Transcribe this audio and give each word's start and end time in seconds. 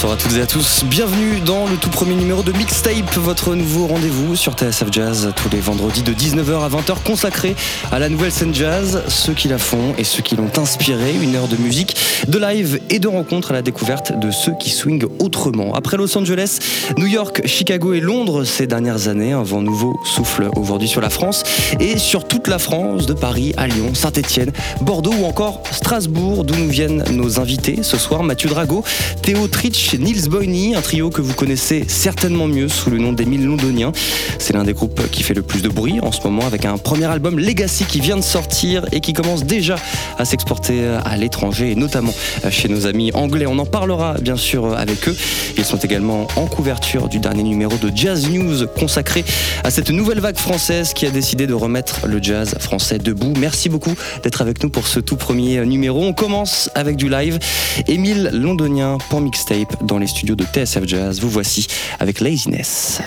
Bonsoir 0.00 0.12
à 0.12 0.16
toutes 0.16 0.36
et 0.36 0.42
à 0.42 0.46
tous, 0.46 0.84
bienvenue 0.84 1.40
dans 1.40 1.66
le 1.66 1.76
tout 1.76 1.90
premier 1.90 2.14
numéro 2.14 2.44
de 2.44 2.52
Mixtape, 2.52 3.16
votre 3.16 3.56
nouveau 3.56 3.88
rendez-vous 3.88 4.36
sur 4.36 4.52
TSF 4.52 4.92
Jazz 4.92 5.32
tous 5.34 5.48
les 5.48 5.58
vendredis 5.58 6.04
de 6.04 6.12
19h 6.12 6.62
à 6.62 6.68
20h 6.68 7.02
consacré 7.04 7.56
à 7.90 7.98
la 7.98 8.08
nouvelle 8.08 8.30
scène 8.30 8.54
jazz, 8.54 9.02
ceux 9.08 9.32
qui 9.32 9.48
la 9.48 9.58
font 9.58 9.94
et 9.98 10.04
ceux 10.04 10.22
qui 10.22 10.36
l'ont 10.36 10.52
inspiré, 10.56 11.14
une 11.20 11.34
heure 11.34 11.48
de 11.48 11.56
musique, 11.56 11.96
de 12.28 12.38
live 12.38 12.78
et 12.90 13.00
de 13.00 13.08
rencontres 13.08 13.50
à 13.50 13.54
la 13.54 13.62
découverte 13.62 14.16
de 14.16 14.30
ceux 14.30 14.52
qui 14.60 14.70
swingent 14.70 15.08
autrement. 15.18 15.74
Après 15.74 15.96
Los 15.96 16.16
Angeles, 16.16 16.60
New 16.96 17.08
York, 17.08 17.42
Chicago 17.44 17.92
et 17.92 18.00
Londres 18.00 18.44
ces 18.44 18.68
dernières 18.68 19.08
années, 19.08 19.32
un 19.32 19.42
vent 19.42 19.62
nouveau 19.62 19.98
souffle 20.04 20.48
aujourd'hui 20.54 20.86
sur 20.86 21.00
la 21.00 21.10
France 21.10 21.42
et 21.80 21.98
sur 21.98 22.28
toute 22.28 22.46
la 22.46 22.60
France, 22.60 23.06
de 23.06 23.14
Paris 23.14 23.52
à 23.56 23.66
Lyon, 23.66 23.94
Saint-Étienne, 23.94 24.52
Bordeaux 24.80 25.14
ou 25.18 25.24
encore 25.24 25.64
Strasbourg, 25.72 26.44
d'où 26.44 26.54
nous 26.54 26.68
viennent 26.68 27.02
nos 27.10 27.40
invités 27.40 27.80
ce 27.82 27.96
soir, 27.96 28.22
Mathieu 28.22 28.48
Drago, 28.48 28.84
Théo 29.22 29.48
Tritch, 29.88 30.00
Nils 30.00 30.28
Boyny, 30.28 30.74
un 30.74 30.80
trio 30.80 31.08
que 31.10 31.20
vous 31.20 31.34
connaissez 31.34 31.84
certainement 31.88 32.46
mieux 32.46 32.68
sous 32.68 32.90
le 32.90 32.98
nom 32.98 33.12
d'Émile 33.12 33.46
Londonien. 33.46 33.92
C'est 34.38 34.52
l'un 34.52 34.64
des 34.64 34.72
groupes 34.72 35.08
qui 35.10 35.22
fait 35.22 35.34
le 35.34 35.42
plus 35.42 35.62
de 35.62 35.68
bruit 35.68 36.00
en 36.02 36.12
ce 36.12 36.22
moment 36.22 36.46
avec 36.46 36.64
un 36.64 36.76
premier 36.78 37.06
album 37.06 37.38
Legacy 37.38 37.84
qui 37.84 38.00
vient 38.00 38.16
de 38.16 38.22
sortir 38.22 38.84
et 38.92 39.00
qui 39.00 39.12
commence 39.12 39.44
déjà 39.44 39.76
à 40.18 40.24
s'exporter 40.24 40.84
à 41.04 41.16
l'étranger 41.16 41.72
et 41.72 41.74
notamment 41.74 42.12
chez 42.50 42.68
nos 42.68 42.86
amis 42.86 43.12
anglais. 43.14 43.46
On 43.46 43.58
en 43.58 43.66
parlera 43.66 44.14
bien 44.20 44.36
sûr 44.36 44.76
avec 44.76 45.08
eux. 45.08 45.16
Ils 45.56 45.64
sont 45.64 45.78
également 45.78 46.26
en 46.36 46.46
couverture 46.46 47.08
du 47.08 47.18
dernier 47.18 47.42
numéro 47.42 47.76
de 47.76 47.90
Jazz 47.94 48.28
News 48.30 48.66
consacré 48.78 49.24
à 49.64 49.70
cette 49.70 49.90
nouvelle 49.90 50.20
vague 50.20 50.38
française 50.38 50.92
qui 50.92 51.06
a 51.06 51.10
décidé 51.10 51.46
de 51.46 51.54
remettre 51.54 52.06
le 52.06 52.22
jazz 52.22 52.54
français 52.60 52.98
debout. 52.98 53.32
Merci 53.38 53.68
beaucoup 53.68 53.94
d'être 54.22 54.42
avec 54.42 54.62
nous 54.62 54.70
pour 54.70 54.86
ce 54.86 55.00
tout 55.00 55.16
premier 55.16 55.64
numéro. 55.64 56.02
On 56.02 56.12
commence 56.12 56.70
avec 56.74 56.96
du 56.96 57.08
live. 57.08 57.38
Émile 57.86 58.30
Londonien 58.32 58.98
pour 59.08 59.20
Mixtape 59.20 59.77
dans 59.82 59.98
les 59.98 60.06
studios 60.06 60.36
de 60.36 60.44
TSF 60.44 60.86
Jazz. 60.86 61.20
Vous 61.20 61.30
voici 61.30 61.66
avec 61.98 62.20
Laziness. 62.20 63.00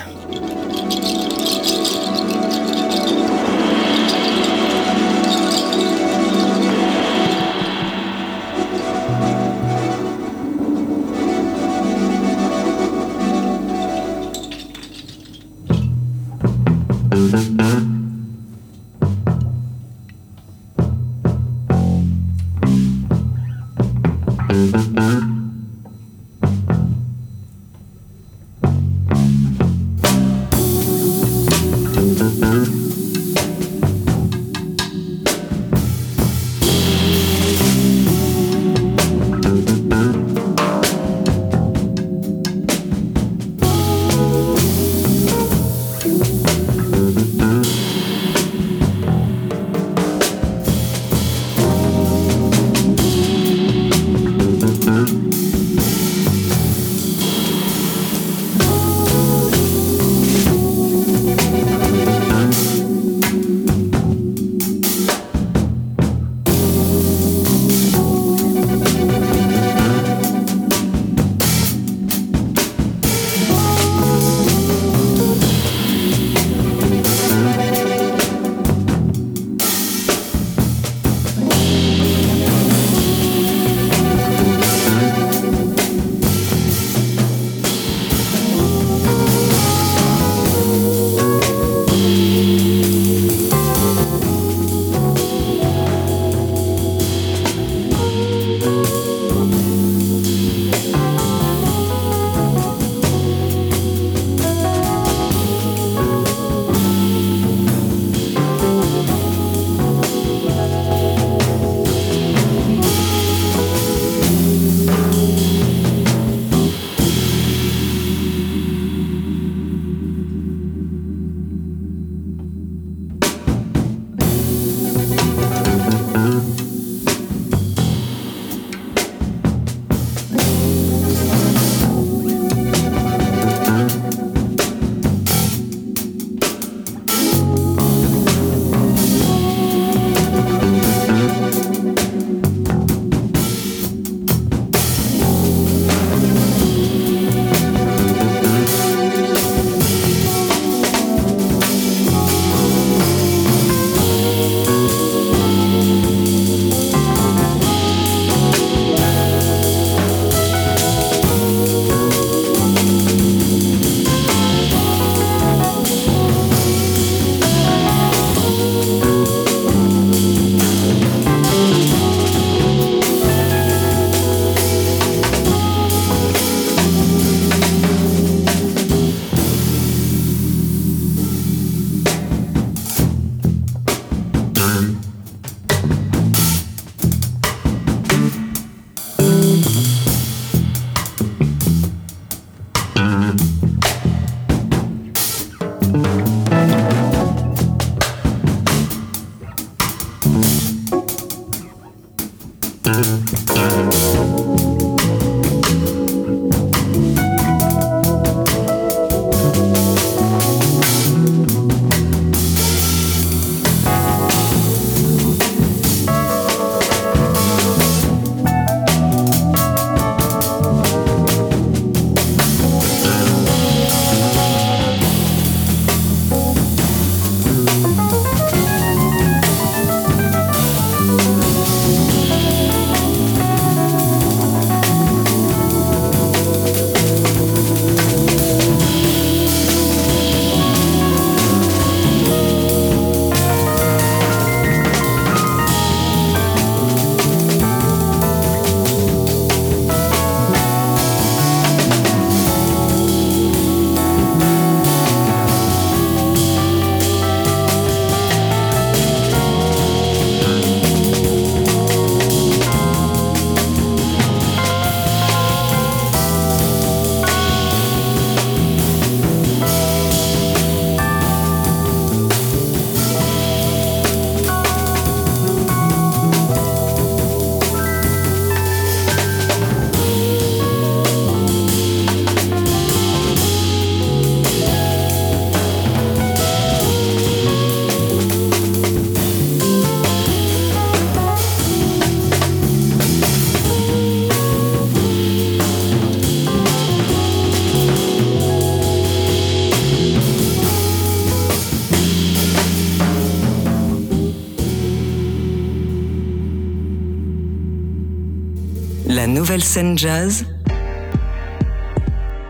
Scène 309.60 309.98
jazz, 309.98 310.46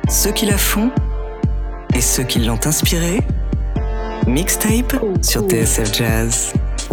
ceux 0.09 0.31
qui 0.33 0.47
la 0.47 0.59
font 0.59 0.91
et 1.95 2.01
ceux 2.01 2.23
qui 2.23 2.39
l'ont 2.39 2.61
inspirée. 2.65 3.21
Mixtape 4.27 4.95
sur 5.21 5.49
TSF 5.49 5.93
Jazz. 5.93 6.53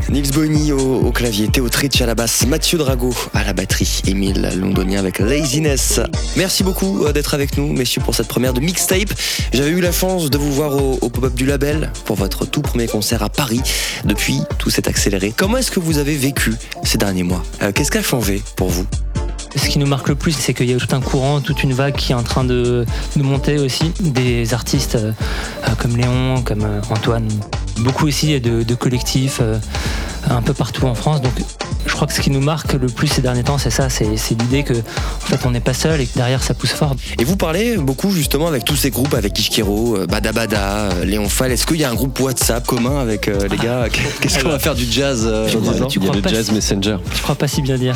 Nils 0.09 0.31
Bonny 0.31 0.71
au, 0.71 1.11
clavier, 1.11 1.47
Théo 1.49 1.69
Tritch 1.69 2.01
à 2.01 2.07
la 2.07 2.15
basse, 2.15 2.47
Mathieu 2.47 2.79
Drago 2.79 3.13
à 3.35 3.43
la 3.43 3.53
batterie, 3.53 4.01
Émile 4.07 4.49
Londonien 4.57 4.97
avec 4.99 5.19
Laziness. 5.19 5.99
Merci 6.35 6.63
beaucoup 6.63 7.05
euh, 7.05 7.13
d'être 7.13 7.35
avec 7.35 7.57
nous, 7.57 7.71
messieurs, 7.73 8.01
pour 8.01 8.15
cette 8.15 8.27
première 8.27 8.53
de 8.53 8.61
mixtape. 8.61 9.13
J'avais 9.53 9.69
eu 9.69 9.81
la 9.81 9.91
chance 9.91 10.31
de 10.31 10.37
vous 10.39 10.51
voir 10.51 10.75
au, 10.83 10.97
au 11.01 11.09
pop-up 11.09 11.35
du 11.35 11.45
label 11.45 11.91
pour 12.05 12.15
votre 12.15 12.45
tout 12.45 12.61
premier 12.61 12.87
concert 12.87 13.21
à 13.21 13.29
Paris. 13.29 13.61
Depuis, 14.05 14.41
tout 14.57 14.71
s'est 14.71 14.87
accéléré. 14.87 15.33
Comment 15.35 15.57
est-ce 15.57 15.69
que 15.69 15.79
vous 15.79 15.99
avez 15.99 16.15
vécu 16.15 16.53
ces 16.83 16.97
derniers 16.97 17.23
mois? 17.23 17.43
Euh, 17.61 17.71
Qu'est-ce 17.71 17.91
qui 17.91 17.99
a 17.99 18.03
changé 18.03 18.41
pour 18.55 18.69
vous? 18.69 18.85
Ce 19.55 19.67
qui 19.67 19.79
nous 19.79 19.87
marque 19.87 20.09
le 20.09 20.15
plus, 20.15 20.31
c'est 20.31 20.53
qu'il 20.53 20.69
y 20.69 20.73
a 20.73 20.77
tout 20.77 20.95
un 20.95 21.01
courant, 21.01 21.41
toute 21.41 21.63
une 21.63 21.73
vague 21.73 21.95
qui 21.95 22.11
est 22.11 22.15
en 22.15 22.23
train 22.23 22.43
de, 22.43 22.85
monter 23.17 23.57
aussi. 23.57 23.91
Des 23.99 24.53
artistes 24.53 24.95
euh, 24.95 25.11
euh, 25.67 25.75
comme 25.77 25.97
Léon, 25.97 26.41
comme 26.43 26.63
euh, 26.63 26.81
Antoine. 26.89 27.27
Beaucoup 27.79 28.07
aussi 28.07 28.39
de, 28.39 28.63
de 28.63 28.75
collectifs 28.75 29.41
un 30.29 30.41
peu 30.41 30.53
partout 30.53 30.85
en 30.85 30.95
France. 30.95 31.21
Crois 31.99 32.07
que 32.07 32.13
ce 32.13 32.21
qui 32.21 32.31
nous 32.31 32.39
marque 32.39 32.71
le 32.73 32.87
plus 32.87 33.07
ces 33.09 33.21
derniers 33.21 33.43
temps, 33.43 33.57
c'est 33.57 33.69
ça, 33.71 33.89
c'est 33.89 34.15
c'est 34.15 34.39
l'idée 34.41 34.63
que 34.63 34.71
en 34.73 35.25
fait, 35.25 35.39
on 35.45 35.51
n'est 35.51 35.59
pas 35.59 35.73
seul 35.73 35.99
et 35.99 36.05
que 36.05 36.15
derrière 36.15 36.41
ça 36.41 36.53
pousse 36.53 36.71
fort. 36.71 36.95
Et 37.19 37.25
vous 37.25 37.35
parlez 37.35 37.75
beaucoup 37.75 38.09
justement 38.11 38.47
avec 38.47 38.63
tous 38.63 38.77
ces 38.77 38.89
groupes, 38.89 39.13
avec 39.13 39.37
Ishkero, 39.37 39.97
euh, 39.97 40.07
Bada 40.07 40.31
Bada, 40.31 40.59
euh, 40.91 41.03
Léon 41.03 41.27
Fall. 41.27 41.51
Est-ce 41.51 41.65
qu'il 41.67 41.75
y 41.75 41.83
a 41.83 41.89
un 41.89 41.95
groupe 41.95 42.17
WhatsApp 42.21 42.65
commun 42.65 42.99
avec 43.01 43.27
euh, 43.27 43.47
les 43.49 43.57
gars 43.57 43.87
Qu'est-ce 44.21 44.39
qu'on 44.41 44.47
va 44.47 44.59
faire 44.59 44.75
du 44.75 44.85
jazz 44.89 45.23
euh, 45.29 45.47
Tu 45.49 45.55
dans 45.57 45.61
crois- 45.61 45.73
dix 45.73 45.81
ans 45.83 45.87
tu 45.87 45.99
Il 45.99 46.05
y 46.05 46.09
a 46.09 46.13
le 46.13 46.21
Jazz 46.29 46.45
si- 46.45 46.53
Messenger. 46.53 46.97
Je 47.13 47.21
crois 47.21 47.35
pas 47.35 47.49
si 47.49 47.61
bien 47.61 47.77
dire. 47.77 47.95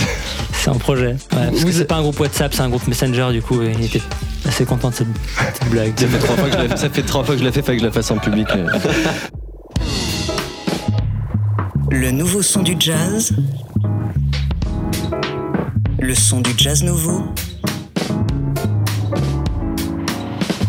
C'est 0.51 0.69
un 0.69 0.73
projet. 0.75 1.07
Ouais, 1.13 1.15
parce 1.31 1.49
que 1.51 1.65
Vous- 1.65 1.71
c'est 1.71 1.85
pas 1.85 1.95
un 1.95 2.01
groupe 2.01 2.19
WhatsApp, 2.19 2.53
c'est 2.53 2.61
un 2.61 2.69
groupe 2.69 2.85
Messenger 2.87 3.29
du 3.31 3.41
coup. 3.41 3.61
Et 3.61 3.71
il 3.79 3.85
était 3.85 4.01
assez 4.45 4.65
content 4.65 4.89
de 4.89 4.95
cette 4.95 5.07
petite 5.07 5.69
blague. 5.69 5.93
Ça 5.97 6.07
fait 6.07 6.19
trois 6.19 6.35
fois 6.35 6.49
que 6.49 6.57
je 6.57 6.61
l'ai- 6.67 6.77
ça 6.77 6.89
fait 6.89 7.03
trois 7.03 7.23
fois 7.23 7.35
que 7.35 7.39
je 7.39 7.45
l'ai 7.45 7.51
fait, 7.53 7.61
fallait 7.61 7.77
que 7.77 7.83
je 7.83 7.87
la 7.87 7.93
fasse 7.93 8.11
en 8.11 8.17
public. 8.17 8.47
Le 11.89 12.11
nouveau 12.11 12.41
son 12.41 12.63
du 12.63 12.75
jazz. 12.79 13.31
Le 16.05 16.15
son 16.15 16.41
du 16.41 16.51
jazz 16.57 16.83
nouveau. 16.83 17.23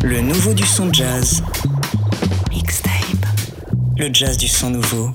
Le 0.05 0.21
nouveau 0.21 0.55
du 0.55 0.63
son 0.63 0.93
jazz. 0.93 1.43
Mixtape. 2.51 3.27
Le 3.99 4.11
jazz 4.13 4.37
du 4.37 4.47
son 4.47 4.71
nouveau. 4.71 5.11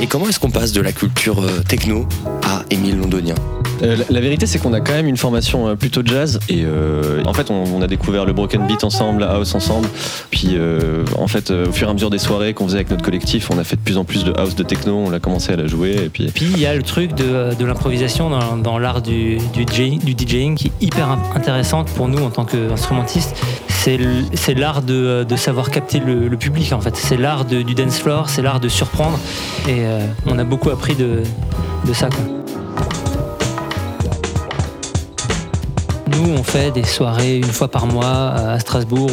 Et 0.00 0.06
comment 0.08 0.28
est-ce 0.28 0.40
qu'on 0.40 0.50
passe 0.50 0.72
de 0.72 0.80
la 0.80 0.90
culture 0.90 1.40
euh, 1.44 1.60
techno 1.62 2.08
à 2.42 2.64
Émile 2.70 2.98
Londonien? 2.98 3.36
Euh, 3.82 3.96
la, 4.10 4.20
vérité, 4.20 4.46
c'est 4.46 4.58
qu'on 4.58 4.72
a 4.72 4.80
quand 4.80 4.92
même 4.92 5.06
une 5.06 5.16
formation 5.16 5.68
euh, 5.68 5.74
plutôt 5.74 6.02
jazz. 6.04 6.40
Et 6.48 6.62
euh, 6.64 7.22
en 7.26 7.32
fait, 7.32 7.50
on, 7.50 7.80
a 7.82 7.86
découvert 7.86 8.24
le 8.24 8.32
broken 8.32 8.66
beat 8.66 8.84
ensemble, 8.84 9.20
la 9.20 9.32
house 9.32 9.54
ensemble. 9.54 9.88
Puis 10.30 10.56
en 11.16 11.28
fait, 11.28 11.50
au 11.50 11.72
fur 11.72 11.86
et 11.86 11.90
à 11.90 11.94
mesure 11.94 12.10
des 12.10 12.18
soirées 12.18 12.54
qu'on 12.54 12.64
faisait 12.64 12.78
avec 12.78 12.90
notre 12.90 13.04
collectif, 13.04 13.50
on 13.50 13.58
a 13.58 13.64
fait 13.64 13.76
de 13.76 13.80
plus 13.80 13.98
en 13.98 14.04
plus 14.04 14.24
de 14.24 14.32
house, 14.36 14.56
de 14.56 14.62
techno. 14.62 14.96
On 14.96 15.12
a 15.12 15.20
commencé 15.20 15.52
à 15.52 15.56
la 15.56 15.66
jouer. 15.66 15.96
Et 16.04 16.08
puis 16.08 16.26
Puis 16.34 16.46
il 16.46 16.58
y 16.58 16.66
a 16.66 16.74
le 16.74 16.82
truc 16.82 17.14
de, 17.14 17.64
l'improvisation 17.64 18.30
dans, 18.56 18.78
l'art 18.78 19.02
du, 19.02 19.38
du, 19.52 19.62
DJ 19.62 19.98
du 19.98 20.14
DJing 20.14 20.56
qui 20.56 20.68
est 20.68 20.84
hyper 20.84 21.08
in- 21.08 21.22
intéressante 21.34 21.88
pour 21.90 22.08
nous 22.08 22.18
en 22.18 22.30
tant 22.30 22.44
qu'instrumentistes. 22.44 23.36
C'est 23.68 24.54
l'art 24.54 24.82
de, 24.82 25.24
savoir 25.36 25.70
capter 25.70 26.00
le, 26.00 26.36
public 26.36 26.72
en 26.72 26.80
fait. 26.80 26.96
C'est 26.96 27.16
l'art 27.16 27.44
du 27.44 27.74
dance 27.74 27.98
floor, 27.98 28.28
c'est 28.28 28.42
l'art 28.42 28.60
de 28.60 28.68
surprendre. 28.68 29.18
Et 29.68 29.82
on 30.26 30.38
a 30.38 30.44
beaucoup 30.44 30.70
appris 30.70 30.94
de, 30.94 31.22
ça. 31.92 32.08
Nous, 36.18 36.32
on 36.32 36.42
fait 36.42 36.72
des 36.72 36.82
soirées 36.82 37.36
une 37.36 37.44
fois 37.44 37.68
par 37.68 37.86
mois 37.86 38.30
à 38.32 38.58
Strasbourg 38.58 39.08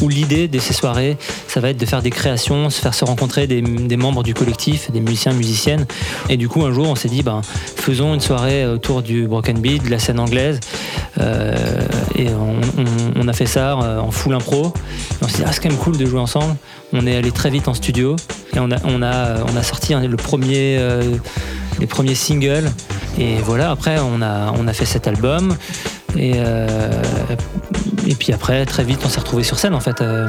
où, 0.00 0.08
l'idée 0.08 0.48
de 0.48 0.58
ces 0.58 0.72
soirées, 0.72 1.16
ça 1.46 1.60
va 1.60 1.70
être 1.70 1.76
de 1.76 1.86
faire 1.86 2.02
des 2.02 2.10
créations, 2.10 2.70
se 2.70 2.80
faire 2.80 2.92
se 2.92 3.04
rencontrer 3.04 3.46
des, 3.46 3.96
membres 3.96 4.24
du 4.24 4.34
collectif, 4.34 4.90
des 4.90 5.00
musiciens, 5.00 5.32
musiciennes. 5.32 5.86
Et 6.28 6.36
du 6.36 6.48
coup, 6.48 6.64
un 6.64 6.72
jour, 6.72 6.88
on 6.88 6.96
s'est 6.96 7.08
dit, 7.08 7.22
ben, 7.22 7.40
faisons 7.76 8.14
une 8.14 8.20
soirée 8.20 8.66
autour 8.66 9.02
du 9.02 9.28
broken 9.28 9.60
beat, 9.60 9.84
de 9.84 9.90
la 9.90 10.00
scène 10.00 10.18
anglaise. 10.18 10.58
Euh, 11.20 11.54
et 12.16 12.26
on, 13.16 13.28
a 13.28 13.32
fait 13.32 13.46
ça 13.46 13.78
euh, 13.78 14.00
en 14.00 14.10
full 14.10 14.34
impro. 14.34 14.72
On 15.22 15.28
s'est 15.28 15.38
dit, 15.38 15.44
ah, 15.46 15.52
c'est 15.52 15.62
quand 15.62 15.68
même 15.68 15.78
cool 15.78 15.98
de 15.98 16.06
jouer 16.06 16.20
ensemble. 16.20 16.56
On 16.92 17.06
est 17.06 17.16
allé 17.16 17.30
très 17.30 17.50
vite 17.50 17.68
en 17.68 17.74
studio 17.74 18.16
et 18.56 18.58
on 18.58 18.72
a, 18.72 19.62
sorti 19.62 19.94
hein, 19.94 20.00
le 20.04 20.16
premier, 20.16 20.78
euh, 20.80 21.14
les 21.78 21.86
premiers 21.86 22.16
singles. 22.16 22.72
Et 23.18 23.36
voilà, 23.44 23.70
après, 23.70 23.98
on 24.00 24.20
a 24.22 24.72
fait 24.72 24.86
cet 24.86 25.06
album. 25.06 25.56
Et, 26.16 26.34
euh, 26.36 26.66
et 28.06 28.14
puis 28.14 28.32
après, 28.32 28.64
très 28.66 28.84
vite, 28.84 29.00
on 29.04 29.08
s'est 29.08 29.20
retrouvé 29.20 29.42
sur 29.42 29.58
scène 29.58 29.74
en 29.74 29.80
fait. 29.80 30.00
Euh, 30.00 30.28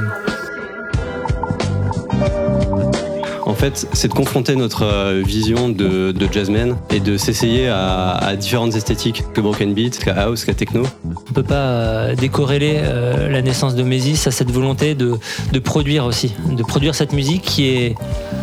En 3.44 3.56
fait, 3.56 3.86
c'est 3.92 4.08
de 4.08 4.14
confronter 4.14 4.56
notre 4.56 4.84
euh, 4.86 5.22
vision 5.26 5.68
de, 5.68 6.12
de 6.12 6.28
jazzman 6.32 6.78
et 6.90 7.00
de 7.00 7.18
s'essayer 7.18 7.68
à, 7.68 8.12
à 8.12 8.36
différentes 8.36 8.76
esthétiques 8.76 9.24
que 9.34 9.42
broken 9.42 9.74
beat, 9.74 10.00
qu'à 10.00 10.14
house, 10.14 10.46
qu'à 10.46 10.54
techno. 10.54 10.84
on 11.30 11.34
peut 11.34 11.44
pas 11.44 12.16
décorréler 12.16 12.82
la 13.30 13.42
naissance 13.42 13.76
de 13.76 13.84
Mésis 13.84 14.26
à 14.26 14.32
cette 14.32 14.52
volonté 14.52 14.96
de, 14.96 15.18
de 15.52 15.60
produire 15.60 16.06
aussi, 16.06 16.34
de 16.50 16.64
produire 16.64 16.96
cette 16.96 17.14
musique 17.14 17.42
qui 17.42 17.68
est 17.68 17.96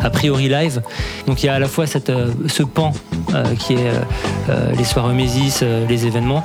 a 0.03 0.11
priori 0.11 0.49
live. 0.49 0.83
Donc 1.27 1.43
il 1.43 1.47
y 1.47 1.49
a 1.49 1.55
à 1.55 1.59
la 1.59 1.69
fois 1.69 1.87
cette, 1.87 2.13
ce 2.47 2.63
pan 2.63 2.93
qui 3.61 3.75
est 3.75 3.91
les 4.77 4.85
soirées 4.85 5.15
Mésis, 5.15 5.65
les 5.89 6.07
événements, 6.07 6.45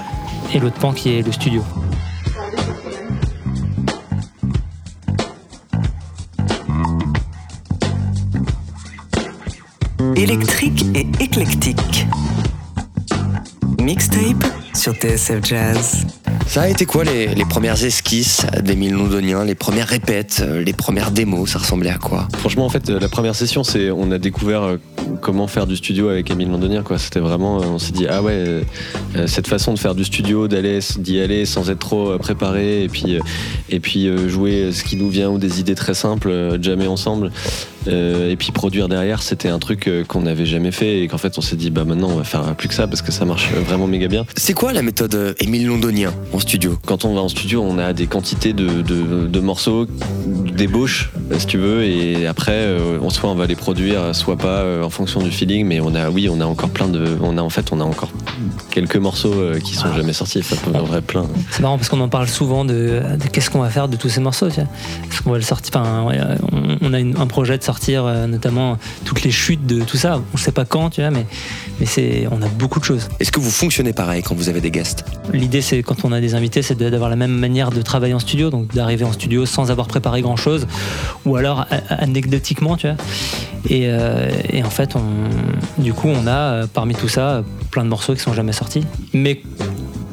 et 0.53 0.59
l'autre 0.59 0.79
pan 0.79 0.93
qui 0.93 1.17
est 1.17 1.21
le 1.21 1.31
studio. 1.31 1.63
Électrique 10.15 10.85
et 10.95 11.07
éclectique. 11.23 12.07
Mixtape 13.79 14.45
sur 14.73 14.93
TSF 14.93 15.43
Jazz. 15.43 16.22
Ça 16.47 16.61
a 16.61 16.67
été 16.67 16.85
quoi 16.85 17.03
les, 17.03 17.27
premières 17.49 17.83
esquisses 17.83 18.45
d'Émile 18.61 18.93
Londonien, 18.93 19.43
les 19.43 19.55
premières 19.55 19.87
répètes, 19.87 20.43
euh, 20.45 20.63
les 20.63 20.73
premières 20.73 21.11
démos 21.11 21.49
Ça 21.49 21.59
ressemblait 21.59 21.89
à 21.89 21.97
quoi? 21.97 22.27
Franchement, 22.37 22.65
en 22.65 22.69
fait, 22.69 22.89
euh, 22.89 22.99
la 22.99 23.09
première 23.09 23.35
session, 23.35 23.63
c'est 23.63 23.91
on 23.91 24.11
a 24.11 24.17
découvert 24.17 24.63
euh, 24.63 24.77
comment 25.21 25.47
faire 25.47 25.67
du 25.67 25.75
studio 25.75 26.09
avec 26.09 26.29
Émile 26.29 26.49
Londonien. 26.49 26.83
Quoi. 26.83 26.99
C'était 26.99 27.19
vraiment, 27.19 27.57
on 27.57 27.79
s'est 27.79 27.91
dit 27.91 28.07
ah 28.07 28.21
ouais, 28.21 28.63
cette 29.25 29.47
façon 29.47 29.73
de 29.73 29.79
faire 29.79 29.95
du 29.95 30.03
studio, 30.03 30.47
d'y 30.47 31.19
aller 31.19 31.45
sans 31.45 31.69
être 31.69 31.79
trop 31.79 32.17
préparé, 32.17 32.83
et 32.83 33.79
puis 33.79 34.09
jouer 34.27 34.71
ce 34.71 34.83
qui 34.83 34.95
nous 34.95 35.09
vient 35.09 35.29
ou 35.29 35.37
des 35.37 35.59
idées 35.59 35.75
très 35.75 35.93
simples, 35.93 36.57
jammer 36.61 36.87
ensemble, 36.87 37.31
euh, 37.87 38.29
et 38.31 38.35
puis 38.35 38.51
produire 38.51 38.87
derrière, 38.89 39.21
c'était 39.21 39.49
un 39.49 39.59
truc 39.59 39.87
euh, 39.87 40.03
qu'on 40.03 40.21
n'avait 40.21 40.45
jamais 40.45 40.71
fait 40.71 41.01
et 41.01 41.07
qu'en 41.07 41.17
fait 41.17 41.37
on 41.37 41.41
s'est 41.41 41.55
dit 41.55 41.69
bah 41.69 41.83
maintenant 41.85 42.09
on 42.11 42.15
va 42.17 42.23
faire 42.23 42.55
plus 42.55 42.67
que 42.67 42.73
ça 42.73 42.87
parce 42.87 43.01
que 43.01 43.11
ça 43.11 43.25
marche 43.25 43.49
vraiment 43.51 43.87
méga 43.87 44.07
bien. 44.07 44.25
C'est 44.35 44.53
quoi 44.53 44.73
la 44.73 44.81
méthode 44.81 45.15
euh, 45.15 45.33
Émile 45.39 45.67
Londonien 45.67 46.13
en 46.33 46.39
studio? 46.39 46.77
Quand 46.85 47.05
on 47.05 47.13
va 47.15 47.21
en 47.21 47.29
studio, 47.29 47.61
on 47.61 47.77
a 47.77 47.93
des 47.93 48.07
quantités 48.07 48.53
de, 48.53 48.81
de- 48.81 49.27
de 49.27 49.39
morceaux, 49.39 49.85
d'ébauches, 50.27 51.11
si 51.37 51.45
tu 51.47 51.57
veux, 51.57 51.83
et 51.83 52.27
après, 52.27 52.51
euh, 52.53 52.97
on- 53.01 53.09
soit 53.09 53.29
on 53.29 53.35
va 53.35 53.45
les 53.47 53.55
produire, 53.55 54.13
soit 54.15 54.37
pas, 54.37 54.59
euh, 54.61 54.83
en 54.83 54.89
fonction 54.89 55.21
du 55.21 55.31
feeling. 55.31 55.65
Mais 55.65 55.79
on 55.79 55.95
a, 55.95 56.09
oui, 56.09 56.29
on 56.29 56.39
a 56.41 56.45
encore 56.45 56.69
plein 56.69 56.87
de, 56.87 57.17
on 57.21 57.37
a 57.37 57.41
en 57.41 57.49
fait, 57.49 57.71
on 57.71 57.79
a 57.79 57.83
encore 57.83 58.09
quelques 58.71 58.95
morceaux 58.97 59.33
euh, 59.33 59.59
qui 59.59 59.75
sont 59.75 59.93
jamais 59.95 60.13
sortis. 60.13 60.43
Ça 60.43 60.55
peut 60.55 60.77
en 60.77 60.83
vrai 60.83 61.01
plein. 61.01 61.25
C'est 61.51 61.61
marrant 61.61 61.77
parce 61.77 61.89
qu'on 61.89 61.99
en 62.01 62.09
parle 62.09 62.27
souvent 62.27 62.65
de, 62.65 63.01
de 63.19 63.27
qu'est-ce 63.31 63.49
qu'on 63.49 63.59
va 63.61 63.69
faire 63.69 63.87
de 63.87 63.95
tous 63.97 64.09
ces 64.09 64.21
morceaux. 64.21 64.49
tu 64.49 64.55
vois. 64.55 64.69
Est-ce 65.11 65.21
qu'on 65.21 65.31
va 65.31 65.37
le 65.37 65.43
sortir 65.43 65.71
Enfin, 65.75 66.05
on, 66.51 66.77
on 66.81 66.93
a 66.93 66.99
une- 66.99 67.17
un 67.17 67.27
projet 67.27 67.57
de 67.57 67.63
sortir 67.73 68.05
euh, 68.05 68.27
notamment 68.27 68.77
toutes 69.03 69.23
les 69.23 69.31
chutes 69.31 69.65
de 69.65 69.83
tout 69.83 69.97
ça. 69.97 70.21
On 70.33 70.37
sait 70.37 70.51
pas 70.51 70.63
quand, 70.63 70.91
tu 70.91 71.01
vois, 71.01 71.09
mais, 71.09 71.25
mais 71.79 71.87
c'est, 71.87 72.27
on 72.29 72.39
a 72.43 72.47
beaucoup 72.47 72.79
de 72.79 72.85
choses. 72.85 73.09
Est-ce 73.19 73.31
que 73.31 73.39
vous 73.39 73.49
fonctionnez 73.49 73.93
pareil 73.93 74.21
quand 74.21 74.35
vous 74.35 74.47
avez 74.47 74.61
des 74.61 74.69
guests? 74.69 75.03
L'idée, 75.33 75.63
c'est 75.63 75.81
quand 75.81 76.05
on 76.05 76.11
a 76.11 76.21
des 76.21 76.35
invités, 76.35 76.61
c'est 76.61 76.77
d'avoir 76.77 77.09
la 77.09 77.15
même 77.15 77.35
manière 77.35 77.71
de 77.71 77.81
travailler 77.81 78.13
en 78.13 78.19
studio, 78.19 78.51
donc 78.51 78.73
d'arriver 78.75 79.05
en 79.05 79.11
studio 79.11 79.47
sans 79.47 79.71
avoir 79.71 79.87
préparé 79.87 80.21
grand 80.21 80.35
chose, 80.35 80.67
ou 81.25 81.35
alors 81.35 81.65
anecdotiquement, 81.89 82.77
tu 82.77 82.87
vois. 82.87 82.97
Et, 83.69 83.87
euh, 83.87 84.29
et 84.51 84.63
en 84.63 84.69
fait, 84.69 84.95
on, 84.95 85.81
du 85.81 85.93
coup, 85.93 86.09
on 86.09 86.27
a 86.27 86.31
euh, 86.31 86.67
parmi 86.71 86.93
tout 86.93 87.09
ça 87.09 87.43
plein 87.71 87.83
de 87.83 87.89
morceaux 87.89 88.13
qui 88.13 88.21
sont 88.21 88.33
jamais 88.33 88.53
sortis, 88.53 88.83
mais 89.13 89.41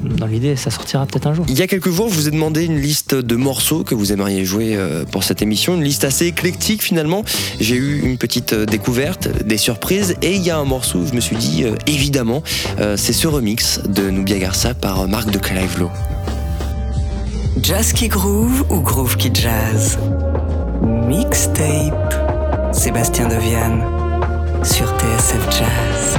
dans 0.03 0.27
l'idée, 0.27 0.57
ça 0.57 0.71
sortira 0.71 1.07
peut-être 1.07 1.27
un 1.27 1.35
jour. 1.35 1.45
Il 1.49 1.59
y 1.59 1.63
a 1.63 1.67
quelques 1.67 1.91
jours, 1.91 2.09
je 2.09 2.15
vous 2.15 2.29
ai 2.29 2.31
demandé 2.31 2.65
une 2.65 2.81
liste 2.81 3.15
de 3.15 3.37
morceaux 3.37 3.85
que 3.85 3.95
vous 3.95 4.13
aimeriez 4.13 4.45
jouer 4.45 4.77
euh, 4.77 5.05
pour 5.05 5.25
cette 5.25 5.43
émission, 5.43 5.75
une 5.75 5.85
liste 5.85 6.05
assez 6.05 6.27
éclectique 6.27 6.83
finalement. 6.83 7.25
J'ai 7.61 7.77
eu 7.77 8.01
une 8.01 8.19
petite 8.19 8.53
euh, 8.53 8.67
découverte, 8.67 9.29
des 9.45 9.59
surprises, 9.59 10.17
et 10.23 10.35
il 10.35 10.43
y 10.43 10.51
a 10.51 10.59
un 10.59 10.65
morceau 10.65 11.01
où 11.01 11.07
je 11.07 11.15
me 11.15 11.21
suis 11.21 11.37
dit, 11.37 11.65
euh, 11.65 11.75
évidemment, 11.87 12.43
c'est 12.97 13.13
ce 13.13 13.27
remix 13.27 13.81
de 13.89 14.11
Nubia 14.11 14.39
Garça 14.39 14.75
par 14.75 15.07
Marc 15.09 15.31
de 15.31 15.39
Calivelo. 15.39 15.91
Jazz 17.63 17.93
qui 17.93 18.09
groove 18.09 18.65
ou 18.71 18.81
groove 18.81 19.17
qui 19.17 19.31
jazz? 19.33 19.99
Mixtape. 20.83 22.15
Sébastien 22.73 23.29
Deviane 23.29 23.83
sur 24.63 24.87
TSF 24.99 25.59
Jazz. 25.59 26.10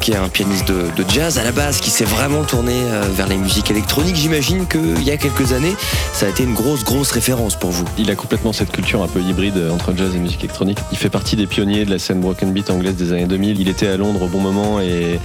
Qui 0.00 0.12
est 0.12 0.16
un 0.16 0.28
pianiste 0.30 0.68
de, 0.68 1.04
jazz 1.08 1.38
à 1.38 1.44
la 1.44 1.52
base 1.52 1.80
qui 1.80 1.90
s'est 1.90 2.06
vraiment 2.06 2.44
tourné 2.44 2.72
euh, 2.72 3.02
vers 3.14 3.28
les 3.28 3.36
musiques 3.36 3.70
électroniques. 3.70 4.16
J'imagine 4.16 4.66
qu'il 4.66 5.02
y 5.02 5.10
a 5.10 5.18
quelques 5.18 5.52
années, 5.52 5.76
ça 6.14 6.26
a 6.26 6.28
été 6.30 6.44
une 6.44 6.54
grosse, 6.54 6.82
grosse 6.82 7.10
référence 7.10 7.56
pour 7.56 7.70
vous. 7.70 7.84
Il 7.98 8.10
a 8.10 8.14
complètement 8.14 8.54
cette 8.54 8.72
culture 8.72 9.02
un 9.02 9.06
peu 9.06 9.20
hybride 9.20 9.58
euh, 9.58 9.70
entre 9.70 9.94
jazz 9.94 10.14
et 10.14 10.18
musique 10.18 10.40
électronique. 10.40 10.78
Il 10.92 10.98
fait 10.98 11.10
partie 11.10 11.36
des 11.36 11.46
pionniers 11.46 11.84
de 11.84 11.90
la 11.90 11.98
scène 11.98 12.20
broken 12.20 12.52
beat 12.52 12.70
anglaise 12.70 12.96
des 12.96 13.12
années 13.12 13.26
2000. 13.26 13.60
Il 13.60 13.68
était 13.68 13.86
à 13.86 13.98
Londres 13.98 14.22
au 14.22 14.28
bon 14.28 14.40
moment 14.40 14.80
et, 14.80 15.20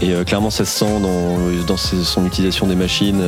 et, 0.00 0.12
euh, 0.12 0.24
clairement 0.24 0.50
ça 0.50 0.64
se 0.64 0.78
sent 0.78 1.00
dans, 1.00 1.66
dans 1.66 1.76
son 1.76 2.24
utilisation 2.24 2.68
des 2.68 2.76
machines. 2.76 3.20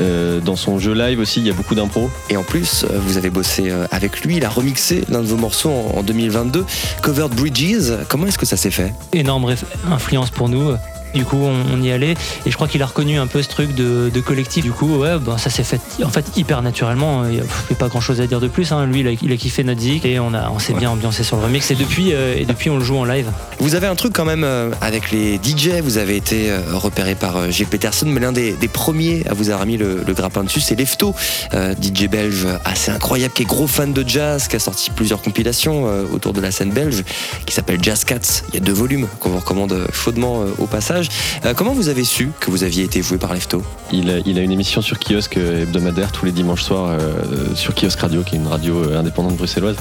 Euh, 0.00 0.40
dans 0.40 0.56
son 0.56 0.78
jeu 0.78 0.94
live 0.94 1.20
aussi, 1.20 1.40
il 1.40 1.46
y 1.46 1.50
a 1.50 1.52
beaucoup 1.52 1.74
d'impro. 1.74 2.10
Et 2.30 2.36
en 2.36 2.42
plus, 2.42 2.84
euh, 2.84 2.98
vous 2.98 3.16
avez 3.18 3.30
bossé 3.30 3.70
euh, 3.70 3.86
avec 3.90 4.22
lui, 4.22 4.36
il 4.36 4.44
a 4.44 4.48
remixé 4.48 5.02
l'un 5.08 5.20
de 5.20 5.26
vos 5.26 5.36
morceaux 5.36 5.70
en, 5.70 5.98
en 5.98 6.02
2022, 6.02 6.64
Covered 7.02 7.34
Bridges. 7.34 7.92
Comment 8.08 8.26
est-ce 8.26 8.38
que 8.38 8.46
ça 8.46 8.56
s'est 8.56 8.70
fait? 8.70 8.92
Énorme 9.12 9.54
influence 9.90 10.30
pour 10.30 10.48
nous. 10.48 10.74
Du 11.14 11.24
coup, 11.24 11.36
on, 11.38 11.54
on 11.74 11.82
y 11.82 11.90
allait 11.90 12.14
et 12.46 12.50
je 12.50 12.54
crois 12.56 12.68
qu'il 12.68 12.82
a 12.82 12.86
reconnu 12.86 13.18
un 13.18 13.26
peu 13.26 13.42
ce 13.42 13.48
truc 13.48 13.74
de, 13.74 14.10
de 14.12 14.20
collectif. 14.20 14.64
Du 14.64 14.72
coup, 14.72 14.96
ouais, 14.98 15.18
ben, 15.18 15.38
ça 15.38 15.50
s'est 15.50 15.64
fait 15.64 15.80
en 16.04 16.08
fait 16.08 16.24
hyper 16.36 16.62
naturellement. 16.62 17.24
Il 17.24 17.34
n'y 17.34 17.40
a, 17.40 17.74
pas 17.78 17.88
grand 17.88 18.00
chose 18.00 18.20
à 18.20 18.26
dire 18.26 18.40
de 18.40 18.48
plus. 18.48 18.72
hein. 18.72 18.86
Lui, 18.86 19.00
il 19.00 19.08
a, 19.08 19.12
il 19.22 19.32
a 19.32 19.36
kiffé 19.36 19.64
notre 19.64 19.80
zik 19.80 20.04
et 20.04 20.18
on, 20.20 20.34
a, 20.34 20.50
on 20.50 20.58
s'est 20.58 20.72
bien 20.74 20.90
ambiancé 20.90 21.24
sur 21.24 21.36
le 21.36 21.44
remix. 21.44 21.70
Et 21.70 21.74
depuis, 21.74 22.12
euh, 22.12 22.36
et 22.38 22.44
depuis, 22.44 22.70
on 22.70 22.78
le 22.78 22.84
joue 22.84 22.96
en 22.96 23.04
live. 23.04 23.30
Vous 23.58 23.74
avez 23.74 23.86
un 23.86 23.94
truc 23.94 24.12
quand 24.12 24.24
même 24.24 24.44
euh, 24.44 24.70
avec 24.80 25.10
les 25.10 25.36
DJ, 25.36 25.80
vous 25.82 25.98
avez 25.98 26.16
été 26.16 26.50
euh, 26.50 26.60
repéré 26.74 27.14
par 27.14 27.50
Gilles 27.50 27.66
Peterson, 27.66 28.06
mais 28.06 28.20
l'un 28.20 28.32
des, 28.32 28.52
des 28.52 28.68
premiers 28.68 29.22
à 29.28 29.34
vous 29.34 29.50
avoir 29.50 29.66
mis 29.66 29.76
le, 29.76 30.02
le 30.06 30.14
grappin 30.14 30.44
dessus, 30.44 30.60
c'est 30.60 30.74
Lefto, 30.74 31.14
DJ 31.52 32.08
belge 32.08 32.46
assez 32.64 32.90
incroyable, 32.90 33.32
qui 33.34 33.42
est 33.42 33.46
gros 33.46 33.66
fan 33.66 33.92
de 33.92 34.04
jazz, 34.06 34.48
qui 34.48 34.56
a 34.56 34.58
sorti 34.58 34.90
plusieurs 34.90 35.22
compilations 35.22 35.84
autour 36.12 36.32
de 36.32 36.40
la 36.40 36.50
scène 36.50 36.70
belge, 36.70 37.04
qui 37.46 37.54
s'appelle 37.54 37.78
Jazz 37.82 38.04
Cats. 38.04 38.42
Il 38.48 38.54
y 38.54 38.56
a 38.56 38.60
deux 38.60 38.72
volumes 38.72 39.06
qu'on 39.20 39.30
vous 39.30 39.38
recommande 39.38 39.86
chaudement 39.92 40.44
au 40.58 40.66
passage. 40.66 41.01
Euh, 41.44 41.54
comment 41.54 41.72
vous 41.72 41.88
avez 41.88 42.04
su 42.04 42.30
que 42.40 42.50
vous 42.50 42.64
aviez 42.64 42.84
été 42.84 43.00
voué 43.00 43.18
par 43.18 43.34
Lefto? 43.34 43.62
Il 43.92 44.10
a, 44.10 44.18
une 44.18 44.52
émission 44.52 44.82
sur 44.82 44.98
kiosque 44.98 45.36
euh, 45.36 45.62
hebdomadaire 45.62 46.12
tous 46.12 46.24
les 46.24 46.32
dimanches 46.32 46.62
soirs 46.62 46.90
euh, 46.90 47.54
sur 47.54 47.74
Kiosque 47.74 48.00
Radio, 48.00 48.22
qui 48.22 48.36
est 48.36 48.38
une 48.38 48.46
radio 48.46 48.92
indépendante 48.94 49.36
bruxelloise. 49.36 49.76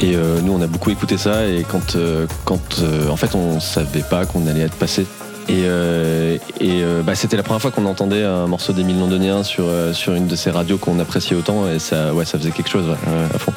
Et 0.00 0.14
nous, 0.42 0.52
on 0.52 0.60
a 0.60 0.66
beaucoup 0.66 0.90
écouté 0.90 1.16
ça. 1.16 1.46
Et 1.46 1.64
quand, 1.68 1.96
quand 2.44 2.82
en 3.08 3.16
fait, 3.16 3.34
on 3.34 3.60
savait 3.60 4.02
pas 4.02 4.26
qu'on 4.26 4.46
allait 4.46 4.62
être 4.62 4.76
passé. 4.76 5.06
Et, 5.48 5.64
bah, 7.04 7.14
c'était 7.14 7.36
la 7.36 7.42
première 7.42 7.60
fois 7.60 7.70
qu'on 7.70 7.86
entendait 7.86 8.22
un 8.22 8.46
morceau 8.46 8.72
d'Émile 8.72 8.98
Londonien 8.98 9.42
sur, 9.42 9.66
sur 9.92 10.14
une 10.14 10.26
de 10.26 10.36
ces 10.36 10.50
radios 10.50 10.78
qu'on 10.78 10.98
appréciait 10.98 11.36
autant. 11.36 11.68
Et 11.68 11.78
ça, 11.78 12.12
ouais, 12.12 12.24
ça 12.24 12.38
faisait 12.38 12.50
quelque 12.50 12.70
chose 12.70 12.86
à 13.34 13.38
fond. 13.38 13.52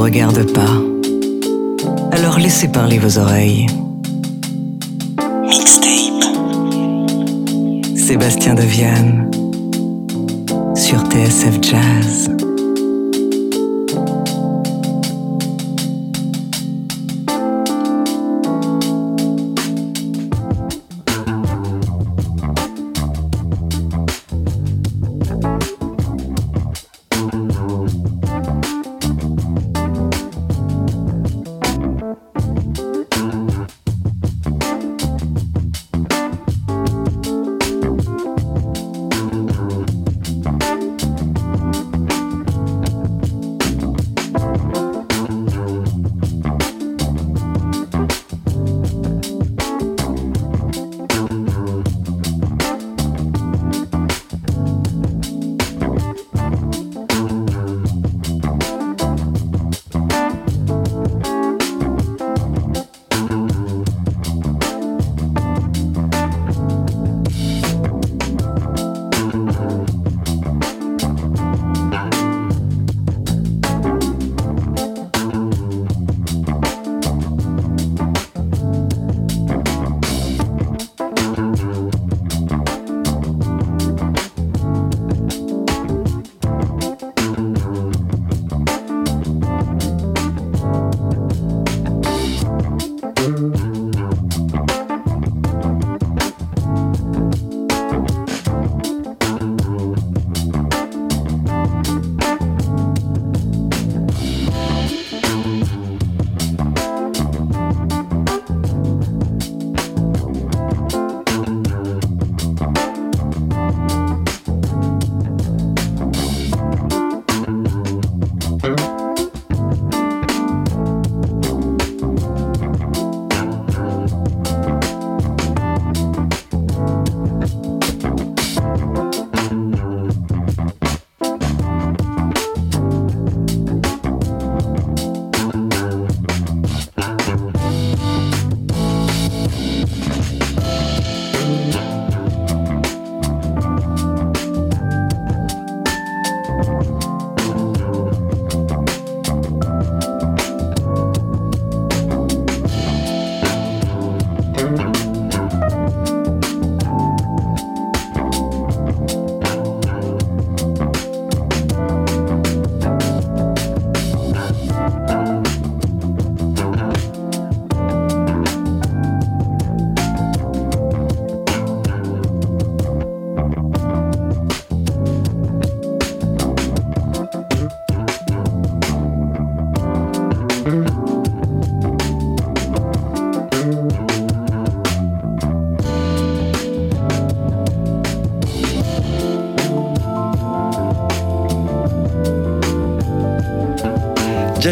Vous 0.00 0.04
regarde 0.04 0.50
pas, 0.54 0.80
alors 2.10 2.38
laissez 2.38 2.68
parler 2.68 2.98
vos 2.98 3.18
oreilles. 3.18 3.66
Mixtape. 5.42 6.24
Sébastien 7.96 8.54
Deviane 8.54 9.30
sur 10.74 11.00
TSF 11.02 11.58
Jazz. 11.60 12.39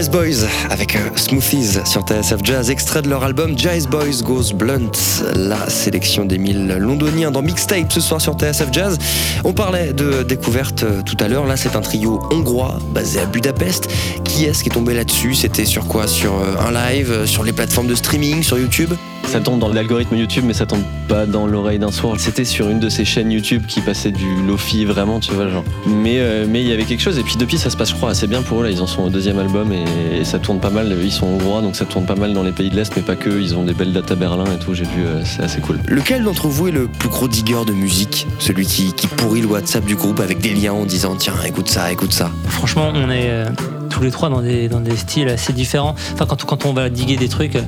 Jazz 0.09 0.11
Boys 0.11 0.49
avec 0.71 0.97
euh, 0.97 1.01
Smoothies 1.17 1.85
sur 1.85 2.03
TSF 2.03 2.41
Jazz, 2.43 2.71
extrait 2.71 3.03
de 3.03 3.11
leur 3.11 3.25
album 3.25 3.59
Jazz 3.59 3.87
Boys 3.87 4.23
Goes 4.23 4.55
Blunt, 4.55 4.91
la 5.35 5.69
sélection 5.69 6.25
des 6.25 6.39
mille 6.39 6.67
londoniens 6.79 7.31
dans 7.31 7.43
Mixtape 7.43 7.93
ce 7.93 8.01
soir 8.01 8.21
sur 8.21 8.35
TSF 8.35 8.69
Jazz. 8.73 8.97
On 9.45 9.53
parlait 9.53 9.93
de 9.93 10.23
découverte 10.23 10.83
euh, 10.85 11.03
tout 11.03 11.17
à 11.21 11.29
l'heure, 11.29 11.47
là 11.47 11.57
c'est 11.57 11.77
un 11.77 11.81
trio 11.81 12.21
hongrois 12.33 12.79
basé 12.95 13.21
à 13.21 13.27
Budapest. 13.27 13.89
Qui 14.25 14.45
est-ce 14.45 14.63
qui 14.63 14.71
est 14.71 14.73
tombé 14.73 14.95
là-dessus? 14.95 15.35
C'était 15.35 15.67
sur 15.67 15.87
quoi? 15.87 16.07
Sur 16.07 16.33
euh, 16.35 16.67
un 16.67 16.73
live, 16.73 17.27
sur 17.27 17.43
les 17.43 17.53
plateformes 17.53 17.89
de 17.89 17.95
streaming, 17.95 18.43
sur 18.43 18.59
YouTube? 18.59 18.95
Ça 19.29 19.41
tombe 19.41 19.61
dans 19.61 19.69
l'algorithme 19.69 20.17
YouTube, 20.17 20.45
mais 20.47 20.55
ça 20.55 20.65
tombe 20.65 20.83
pas 21.07 21.27
dans 21.27 21.47
l'oreille 21.47 21.79
d'un 21.79 21.93
sourd. 21.93 22.17
C'était 22.19 22.47
sur 22.47 22.71
une 22.71 22.81
de 22.81 22.89
ces 22.89 23.05
chaînes 23.05 23.31
YouTube 23.31 23.67
qui 23.69 23.83
passait 23.83 24.11
du 24.11 24.25
lofi 24.47 24.87
vraiment, 24.87 25.21
tu 25.21 25.33
vois, 25.33 25.51
genre. 25.51 25.65
Mais 25.87 26.19
euh, 26.19 26.47
mais 26.49 26.63
il 26.63 26.67
y 26.67 26.73
avait 26.73 26.85
quelque 26.85 27.03
chose. 27.03 27.19
Et 27.19 27.23
puis 27.23 27.37
depuis, 27.37 27.59
ça 27.59 27.69
se 27.69 27.77
passe, 27.77 27.91
je 27.91 27.95
crois, 27.95 28.09
assez 28.09 28.27
bien 28.27 28.41
pour 28.41 28.61
eux. 28.61 28.65
Là, 28.65 28.71
ils 28.71 28.81
en 28.81 28.87
sont 28.87 29.03
au 29.03 29.11
deuxième 29.11 29.39
album 29.39 29.71
et, 29.71 30.21
et 30.21 30.25
ça 30.25 30.39
tourne 30.39 30.61
pas 30.61 30.71
mal. 30.71 30.97
Ils 31.03 31.13
sont 31.13 31.27
hongrois, 31.27 31.61
donc 31.61 31.77
ça 31.77 31.85
tourne 31.85 32.07
pas 32.07 32.15
mal 32.15 32.33
dans 32.33 32.43
les 32.43 32.53
pays 32.53 32.71
de 32.71 32.77
l'Est, 32.77 32.91
mais 32.97 33.03
pas 33.03 33.17
que. 33.17 33.29
Ils 33.29 33.55
ont 33.55 33.65
des 33.65 33.75
belles 33.75 33.93
dates 33.93 34.11
à 34.11 34.15
Berlin 34.15 34.47
et 34.47 34.59
tout. 34.59 34.73
J'ai 34.73 34.85
vu, 34.85 35.05
euh, 35.05 35.23
c'est 35.27 35.43
assez 35.43 35.61
cool. 35.61 35.79
Lequel 35.87 36.25
d'entre 36.25 36.49
vous 36.49 36.69
est 36.69 36.73
le 36.73 36.89
plus 36.89 37.11
gros 37.11 37.29
digger 37.29 37.67
de 37.67 37.75
musique? 37.75 38.27
Celui 38.39 38.65
qui, 38.65 38.95
qui 38.95 39.09
pourrit 39.09 39.43
le 39.43 39.49
WhatsApp 39.49 39.85
du 39.85 39.95
groupe 39.95 40.21
avec 40.21 40.41
des 40.41 40.55
liens 40.55 40.73
en 40.73 40.87
disant 40.87 41.17
tiens, 41.17 41.35
écoute 41.45 41.69
ça, 41.69 41.93
écoute 41.93 42.13
ça. 42.13 42.31
Franchement, 42.49 42.93
on 42.95 43.11
est 43.11 43.29
euh, 43.29 43.45
tous 43.89 44.03
les 44.03 44.11
trois 44.11 44.29
dans 44.29 44.41
des, 44.43 44.69
dans 44.69 44.81
des 44.81 44.97
styles 44.97 45.29
assez 45.29 45.53
différents. 45.53 45.95
Enfin, 46.15 46.27
quand, 46.27 46.45
quand 46.45 46.67
on 46.67 46.73
va 46.73 46.89
diguer 46.91 47.17
des 47.17 47.29
trucs, 47.29 47.57
euh, 47.57 47.63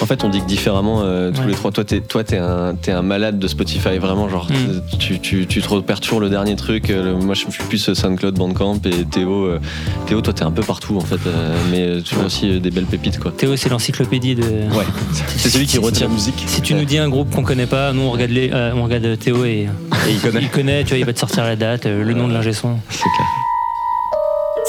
En 0.00 0.06
fait, 0.06 0.24
on 0.24 0.28
dit 0.28 0.40
que 0.40 0.46
différemment 0.46 1.02
euh, 1.02 1.30
tous 1.30 1.40
Ouais. 1.40 1.48
les 1.48 1.54
trois. 1.54 1.70
Toi, 1.72 1.84
t'es 1.84 2.00
toi, 2.00 2.24
t'es 2.24 2.38
un, 2.38 2.74
t'es 2.80 2.92
un 2.92 3.02
malade 3.02 3.38
de 3.38 3.48
Spotify, 3.48 3.98
vraiment. 3.98 4.28
Genre, 4.28 4.46
Mm. 4.50 4.96
tu, 4.98 5.18
tu, 5.20 5.46
tu 5.46 5.60
te 5.62 5.68
repères 5.68 6.00
toujours 6.00 6.20
le 6.20 6.28
dernier 6.30 6.56
truc. 6.56 6.90
Euh, 6.90 7.04
le- 7.04 7.14
moi, 7.24 7.34
je 7.34 7.40
suis 7.50 7.62
plus 7.68 7.92
SoundCloud, 7.94 8.34
Bandcamp 8.34 8.80
et 8.84 9.04
Théo. 9.04 9.44
euh, 9.46 9.60
Théo, 10.06 10.20
toi, 10.20 10.32
t'es 10.32 10.42
un 10.44 10.50
peu 10.50 10.62
partout 10.62 10.96
en 10.96 11.00
fait, 11.00 11.18
euh, 11.26 11.56
mais 11.70 11.80
euh, 11.82 12.00
toujours 12.00 12.24
aussi 12.26 12.50
euh, 12.50 12.60
des 12.60 12.70
belles 12.70 12.84
pépites, 12.84 13.18
quoi. 13.18 13.32
Théo, 13.36 13.56
c'est 13.56 13.68
l'encyclopédie 13.68 14.34
de. 14.34 14.42
Ouais. 14.42 14.84
C'est 15.36 15.48
celui 15.50 15.66
qui 15.66 15.78
retient 15.78 16.08
musique. 16.08 16.42
Si 16.46 16.60
tu 16.62 16.74
nous 16.74 16.84
dis 16.84 16.98
un 16.98 17.08
groupe 17.08 17.34
qu'on 17.34 17.42
connaît 17.42 17.66
pas, 17.66 17.92
nous 17.92 18.02
on 18.02 18.10
regarde, 18.12 18.30
les, 18.30 18.50
euh, 18.52 18.72
on 18.76 18.84
regarde 18.84 19.18
Théo 19.18 19.44
et, 19.44 19.50
Et 19.50 19.68
il 20.10 20.20
connaît. 20.20 20.40
il 20.42 20.48
connaît, 20.50 20.82
tu 20.84 20.90
vois, 20.90 20.98
il 20.98 21.04
va 21.04 21.12
te 21.12 21.18
sortir 21.18 21.44
la 21.44 21.56
date, 21.56 21.86
euh, 21.86 22.02
le 22.04 22.14
nom 22.14 22.28
de 22.28 22.32
l'ingé 22.32 22.52
son. 22.52 22.76
C'est 22.90 22.98
clair. 23.00 23.26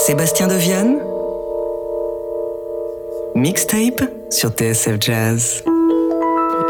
Sébastien 0.05 0.45
Deviane 0.45 0.99
Mixtape 3.33 4.03
sur 4.29 4.51
TSF 4.51 4.97
Jazz. 5.01 5.63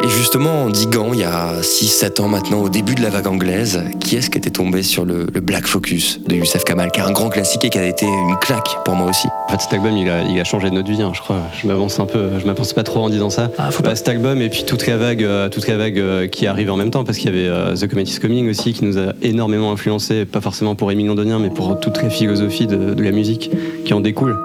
Et 0.03 0.07
justement, 0.09 0.65
en 0.65 0.69
diguant, 0.69 1.13
il 1.13 1.21
y 1.21 1.23
a 1.23 1.61
6-7 1.61 2.21
ans 2.21 2.27
maintenant, 2.27 2.61
au 2.61 2.69
début 2.69 2.93
de 2.93 3.01
la 3.01 3.09
vague 3.09 3.25
anglaise, 3.27 3.81
qui 3.99 4.15
est-ce 4.17 4.29
qui 4.29 4.37
était 4.37 4.51
tombé 4.51 4.83
sur 4.83 5.03
le, 5.03 5.25
le 5.33 5.39
Black 5.41 5.65
Focus 5.65 6.19
de 6.27 6.35
Youssef 6.35 6.63
Kamal, 6.63 6.91
qui 6.91 6.99
est 6.99 7.03
un 7.03 7.11
grand 7.11 7.29
classique 7.29 7.65
et 7.65 7.69
qui 7.69 7.77
a 7.79 7.85
été 7.87 8.05
une 8.05 8.35
claque 8.39 8.67
pour 8.83 8.93
moi 8.95 9.09
aussi 9.09 9.27
En 9.47 9.51
fait, 9.51 9.61
cet 9.61 9.73
album, 9.73 9.97
il 9.97 10.07
a, 10.09 10.21
il 10.23 10.39
a 10.39 10.43
changé 10.43 10.69
notre 10.69 10.91
vie, 10.91 11.01
hein, 11.01 11.11
je 11.15 11.21
crois. 11.21 11.39
Je 11.59 11.65
m'avance 11.67 11.99
un 11.99 12.05
peu, 12.05 12.29
je 12.39 12.45
m'avance 12.45 12.73
pas 12.73 12.83
trop 12.83 12.99
en 13.03 13.09
disant 13.09 13.29
ça. 13.31 13.49
Ah, 13.57 13.71
faut 13.71 13.81
Bah, 13.81 13.89
pas. 13.89 13.95
cet 13.95 14.09
album 14.09 14.41
et 14.41 14.49
puis 14.49 14.63
toute 14.65 14.85
la 14.85 14.97
vague, 14.97 15.23
euh, 15.23 15.49
toute 15.49 15.67
la 15.67 15.77
vague 15.77 15.97
euh, 15.97 16.27
qui 16.27 16.45
arrive 16.45 16.69
en 16.71 16.77
même 16.77 16.91
temps, 16.91 17.03
parce 17.03 17.17
qu'il 17.17 17.33
y 17.33 17.37
avait 17.37 17.47
euh, 17.47 17.75
The 17.75 17.87
Comet 17.87 18.03
is 18.03 18.19
Coming 18.19 18.49
aussi, 18.49 18.73
qui 18.73 18.85
nous 18.85 18.99
a 18.99 19.13
énormément 19.23 19.71
influencé, 19.71 20.25
pas 20.25 20.41
forcément 20.41 20.75
pour 20.75 20.91
Émile 20.91 21.07
Londonien, 21.07 21.39
mais 21.39 21.49
pour 21.49 21.79
toute 21.79 22.01
la 22.03 22.09
philosophie 22.11 22.67
de, 22.67 22.93
de 22.93 23.03
la 23.03 23.11
musique 23.11 23.49
qui 23.85 23.93
en 23.93 24.01
découle. 24.01 24.37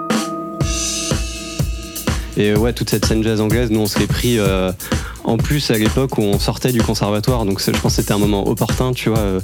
Et 2.37 2.55
ouais, 2.55 2.71
toute 2.73 2.89
cette 2.89 3.05
scène 3.05 3.21
jazz 3.23 3.41
anglaise, 3.41 3.69
nous 3.69 3.81
on 3.81 3.85
se 3.85 3.99
l'est 3.99 4.07
pris 4.07 4.39
euh, 4.39 4.71
en 5.23 5.37
plus 5.37 5.71
à 5.71 5.77
l'époque 5.77 6.17
où 6.17 6.21
on 6.21 6.39
sortait 6.39 6.71
du 6.71 6.81
conservatoire, 6.81 7.45
donc 7.45 7.61
je 7.61 7.71
pense 7.71 7.95
que 7.95 8.01
c'était 8.01 8.13
un 8.13 8.17
moment 8.17 8.47
opportun, 8.47 8.91
tu 8.93 9.09
vois. 9.09 9.19
euh, 9.19 9.39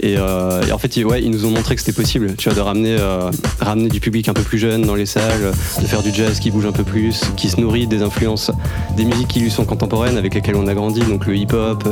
et, 0.00 0.16
euh, 0.18 0.62
et 0.66 0.72
en 0.72 0.78
fait, 0.78 0.96
ils, 0.96 1.30
nous 1.30 1.46
ont 1.46 1.50
montré 1.50 1.74
que 1.74 1.80
c'était 1.80 1.96
possible, 1.96 2.34
tu 2.36 2.48
vois, 2.48 2.56
de 2.56 2.60
ramener, 2.60 2.96
euh, 2.98 3.30
ramener 3.60 3.88
du 3.88 3.98
public 4.00 4.28
un 4.28 4.34
peu 4.34 4.42
plus 4.42 4.58
jeune 4.58 4.82
dans 4.82 4.94
les 4.94 5.06
salles, 5.06 5.52
de 5.80 5.86
faire 5.86 6.02
du 6.02 6.12
jazz 6.12 6.38
qui 6.38 6.50
bouge 6.50 6.66
un 6.66 6.72
peu 6.72 6.84
plus, 6.84 7.22
qui 7.36 7.48
se 7.48 7.60
nourrit 7.60 7.86
des 7.86 8.02
influences 8.02 8.50
des 8.96 9.04
musiques 9.04 9.28
qui 9.28 9.40
lui 9.40 9.50
sont 9.50 9.64
contemporaines, 9.64 10.18
avec 10.18 10.34
lesquelles 10.34 10.56
on 10.56 10.66
a 10.66 10.74
grandi, 10.74 11.00
donc 11.00 11.26
le 11.26 11.36
hip-hop, 11.36 11.88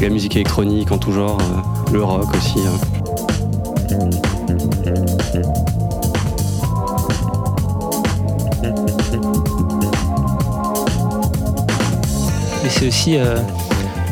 la 0.00 0.08
musique 0.08 0.36
électronique 0.36 0.92
en 0.92 0.98
tout 0.98 1.12
genre, 1.12 1.38
le 1.92 2.02
rock 2.02 2.28
aussi. 2.36 2.60
Mais 12.70 12.76
c'est 12.78 12.86
aussi, 12.86 13.16
euh, 13.16 13.36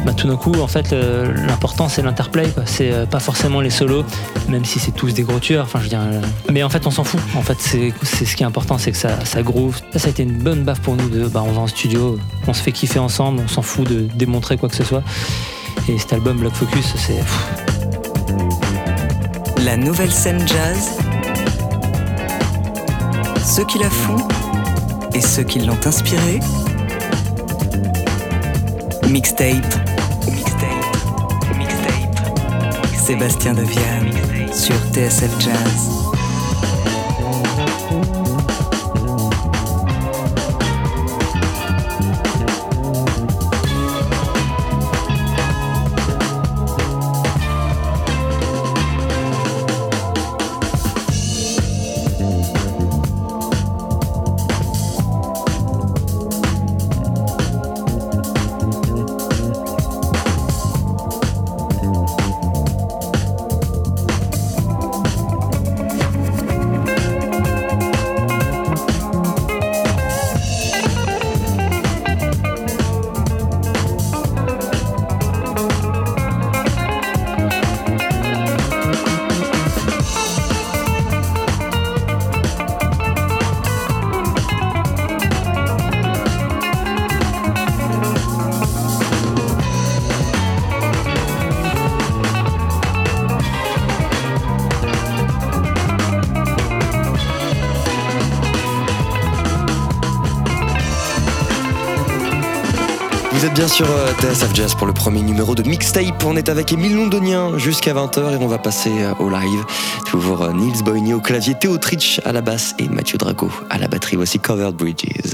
bah, 0.05 0.13
tout 0.13 0.27
d'un 0.27 0.37
coup, 0.37 0.53
en 0.61 0.67
fait, 0.67 0.93
l'important 0.93 1.89
c'est 1.89 2.03
l'interplay. 2.03 2.53
C'est 2.65 2.93
euh, 2.93 3.07
pas 3.07 3.21
forcément 3.21 3.61
les 3.61 3.71
solos, 3.71 4.05
même 4.49 4.65
si 4.65 4.81
c'est 4.81 4.91
tous 4.91 5.15
des 5.15 5.23
gros 5.23 5.39
tueurs. 5.39 5.65
Enfin, 5.65 5.79
je 5.79 5.85
veux 5.85 5.91
dire, 5.91 6.01
euh, 6.01 6.21
mais 6.51 6.65
en 6.65 6.69
fait, 6.69 6.85
on 6.87 6.91
s'en 6.91 7.05
fout. 7.05 7.21
En 7.37 7.43
fait, 7.43 7.57
c'est 7.61 8.25
ce 8.25 8.37
qui 8.37 8.43
est 8.43 8.47
important, 8.47 8.77
c'est 8.77 8.91
que 8.91 8.99
ça, 8.99 9.43
groove. 9.43 9.81
Ça, 9.95 10.09
a 10.09 10.11
été 10.11 10.25
une 10.25 10.39
bonne 10.39 10.65
baffe 10.65 10.81
pour 10.81 10.97
nous 10.97 11.09
de, 11.09 11.29
bah, 11.29 11.45
on 11.47 11.53
va 11.53 11.61
en 11.61 11.67
studio, 11.69 12.19
on 12.49 12.53
se 12.53 12.63
fait 12.63 12.73
kiffer 12.73 12.99
ensemble, 12.99 13.43
on 13.45 13.49
s'en 13.49 13.63
fout 13.63 13.89
de 13.89 14.09
démontrer 14.15 14.57
quoi 14.57 14.69
que 14.69 14.77
ce 14.77 14.85
soit. 14.85 15.05
Et 15.89 15.97
cet 15.97 16.13
album 16.13 16.39
Block 16.39 16.55
Focus, 16.55 16.95
c'est 16.97 17.23
La 19.65 19.77
nouvelle 19.77 20.11
scène 20.11 20.47
jazz. 20.49 20.99
Ceux 23.45 23.65
qui 23.65 23.79
la 23.79 23.91
font 23.91 24.27
et 25.15 25.21
ceux 25.21 25.45
qui 25.45 25.61
l'ont 25.61 25.79
inspirée. 25.87 26.41
Mixtape. 29.11 29.63
Mixtape. 30.31 31.57
Mixtape. 31.57 32.19
Sébastien 32.95 33.55
Deviane 33.55 34.13
sur 34.53 34.77
TSF 34.93 35.31
Jazz. 35.41 36.08
Bien 103.69 103.75
sur 103.75 103.91
euh, 103.91 104.13
TSF 104.21 104.55
Jazz 104.55 104.75
pour 104.75 104.87
le 104.87 104.93
premier 104.93 105.23
numéro 105.23 105.55
de 105.55 105.63
Mixtape. 105.63 106.25
On 106.25 106.37
est 106.37 106.49
avec 106.49 106.73
Émile 106.73 106.97
Londonien 106.97 107.57
jusqu'à 107.59 107.93
20h 107.93 108.35
et 108.35 108.37
on 108.37 108.47
va 108.47 108.59
passer 108.59 108.91
euh, 108.91 109.15
au 109.19 109.29
live. 109.31 109.65
Toujours 110.07 110.43
euh, 110.43 110.53
Nils 110.53 110.83
Boigny 110.83 111.13
au 111.13 111.21
clavier, 111.21 111.55
Théo 111.55 111.77
Tritch 111.79 112.21
à 112.25 112.33
la 112.33 112.41
basse 112.41 112.75
et 112.79 112.89
Mathieu 112.89 113.19
Drago 113.19 113.51
à 113.71 113.79
la 113.79 113.89
batterie. 113.89 114.17
Voici 114.17 114.39
Covered 114.39 114.75
Bridges. 114.75 115.28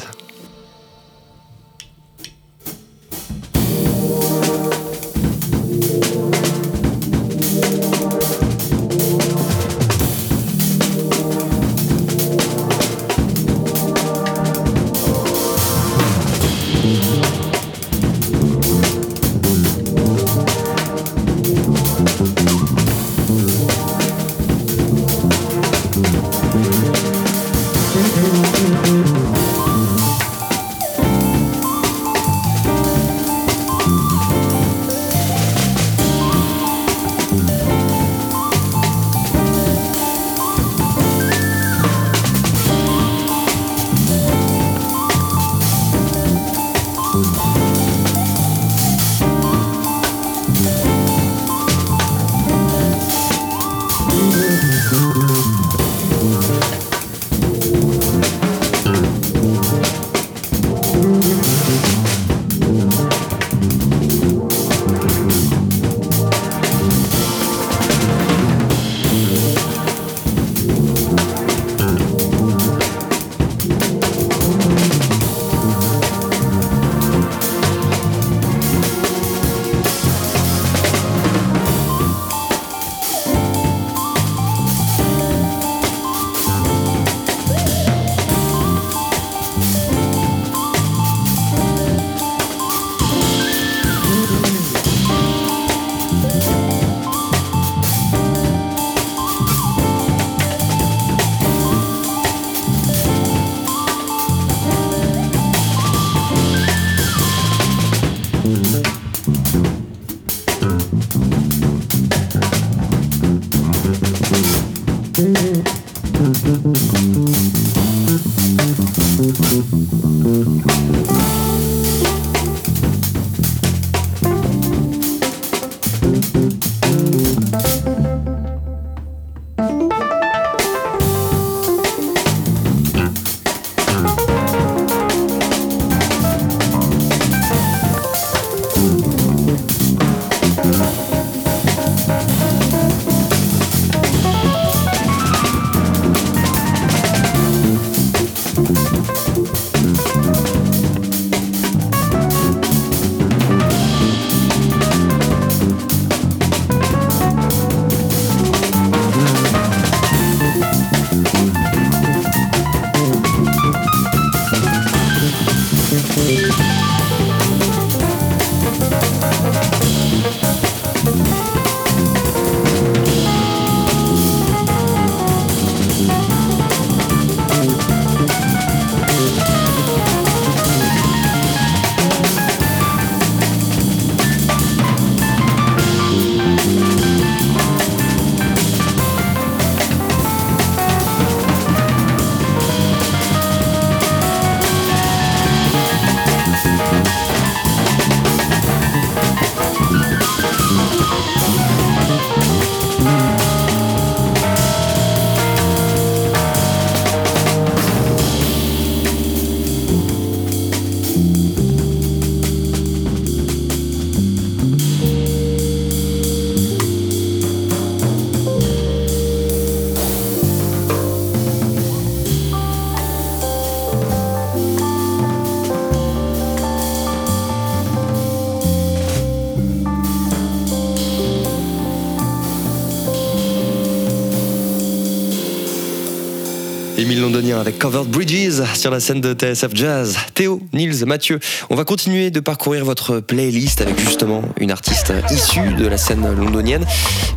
Avec 237.64 237.78
Covered 237.78 238.08
Bridges 238.08 238.62
sur 238.74 238.90
la 238.90 239.00
scène 239.00 239.22
de 239.22 239.32
TSF 239.32 239.74
Jazz. 239.74 240.18
Théo, 240.34 240.60
Nils, 240.74 241.06
Mathieu, 241.06 241.40
on 241.70 241.76
va 241.76 241.84
continuer 241.84 242.30
de 242.30 242.40
parcourir 242.40 242.84
votre 242.84 243.20
playlist 243.20 243.80
avec 243.80 243.98
justement 243.98 244.42
une 244.58 244.70
artiste 244.70 245.14
issue 245.30 245.72
de 245.72 245.86
la 245.86 245.96
scène 245.96 246.30
londonienne, 246.36 246.84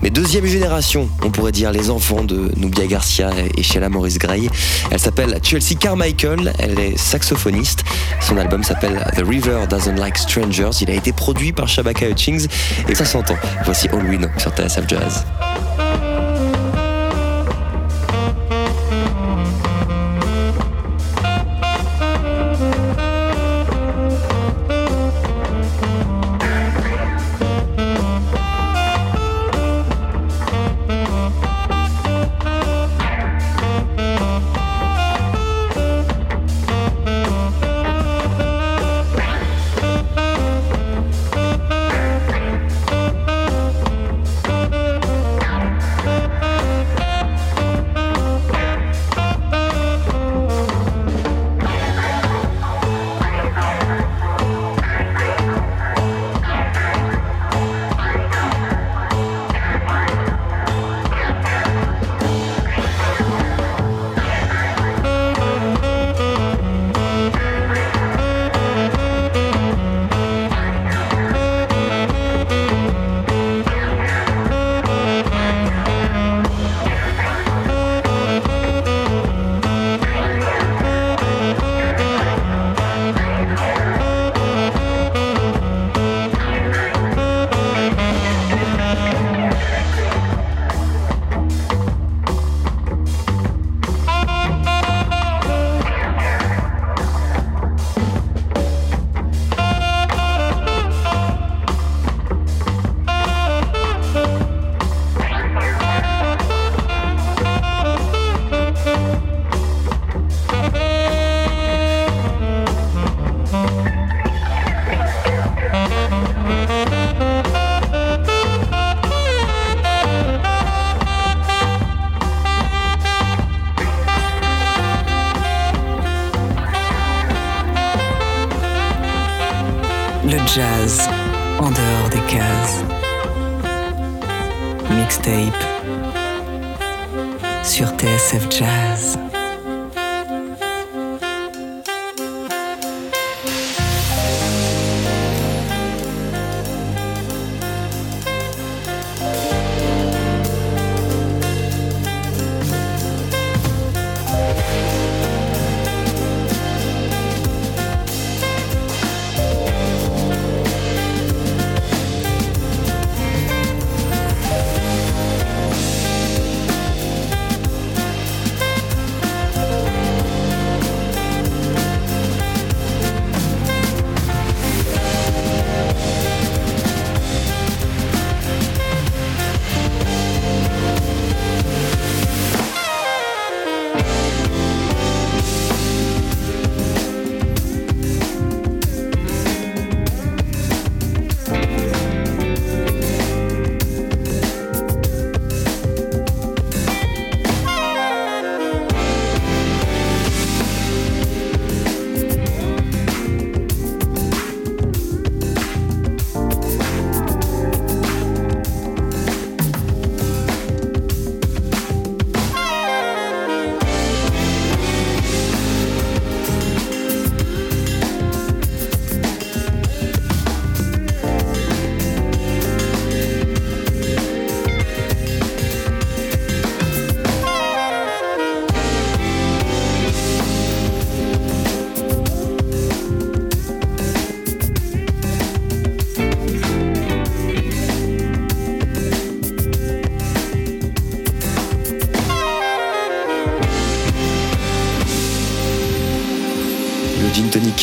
mais 0.01 0.09
deuxième 0.09 0.45
génération, 0.45 1.07
on 1.23 1.31
pourrait 1.31 1.53
dire 1.53 1.71
les 1.71 1.89
enfants 1.89 2.25
de 2.25 2.51
Nubia 2.57 2.87
Garcia 2.87 3.29
et 3.55 3.63
Sheila 3.63 3.87
Maurice 3.87 4.17
Gray. 4.17 4.49
Elle 4.91 4.99
s'appelle 4.99 5.39
Chelsea 5.41 5.75
Carmichael, 5.79 6.51
elle 6.59 6.77
est 6.77 6.97
saxophoniste. 6.97 7.85
Son 8.19 8.35
album 8.35 8.65
s'appelle 8.65 9.09
The 9.15 9.23
River 9.25 9.61
Doesn't 9.69 9.95
Like 9.95 10.17
Strangers. 10.17 10.71
Il 10.81 10.91
a 10.91 10.95
été 10.95 11.13
produit 11.13 11.53
par 11.53 11.69
Shabaka 11.69 12.09
Hutchings 12.09 12.47
et 12.89 12.95
ça 12.95 13.05
s'entend. 13.05 13.37
Voici 13.63 13.87
All 13.93 14.05
We 14.09 14.19
sur 14.37 14.51
TSF 14.51 14.89
Jazz. 14.89 15.23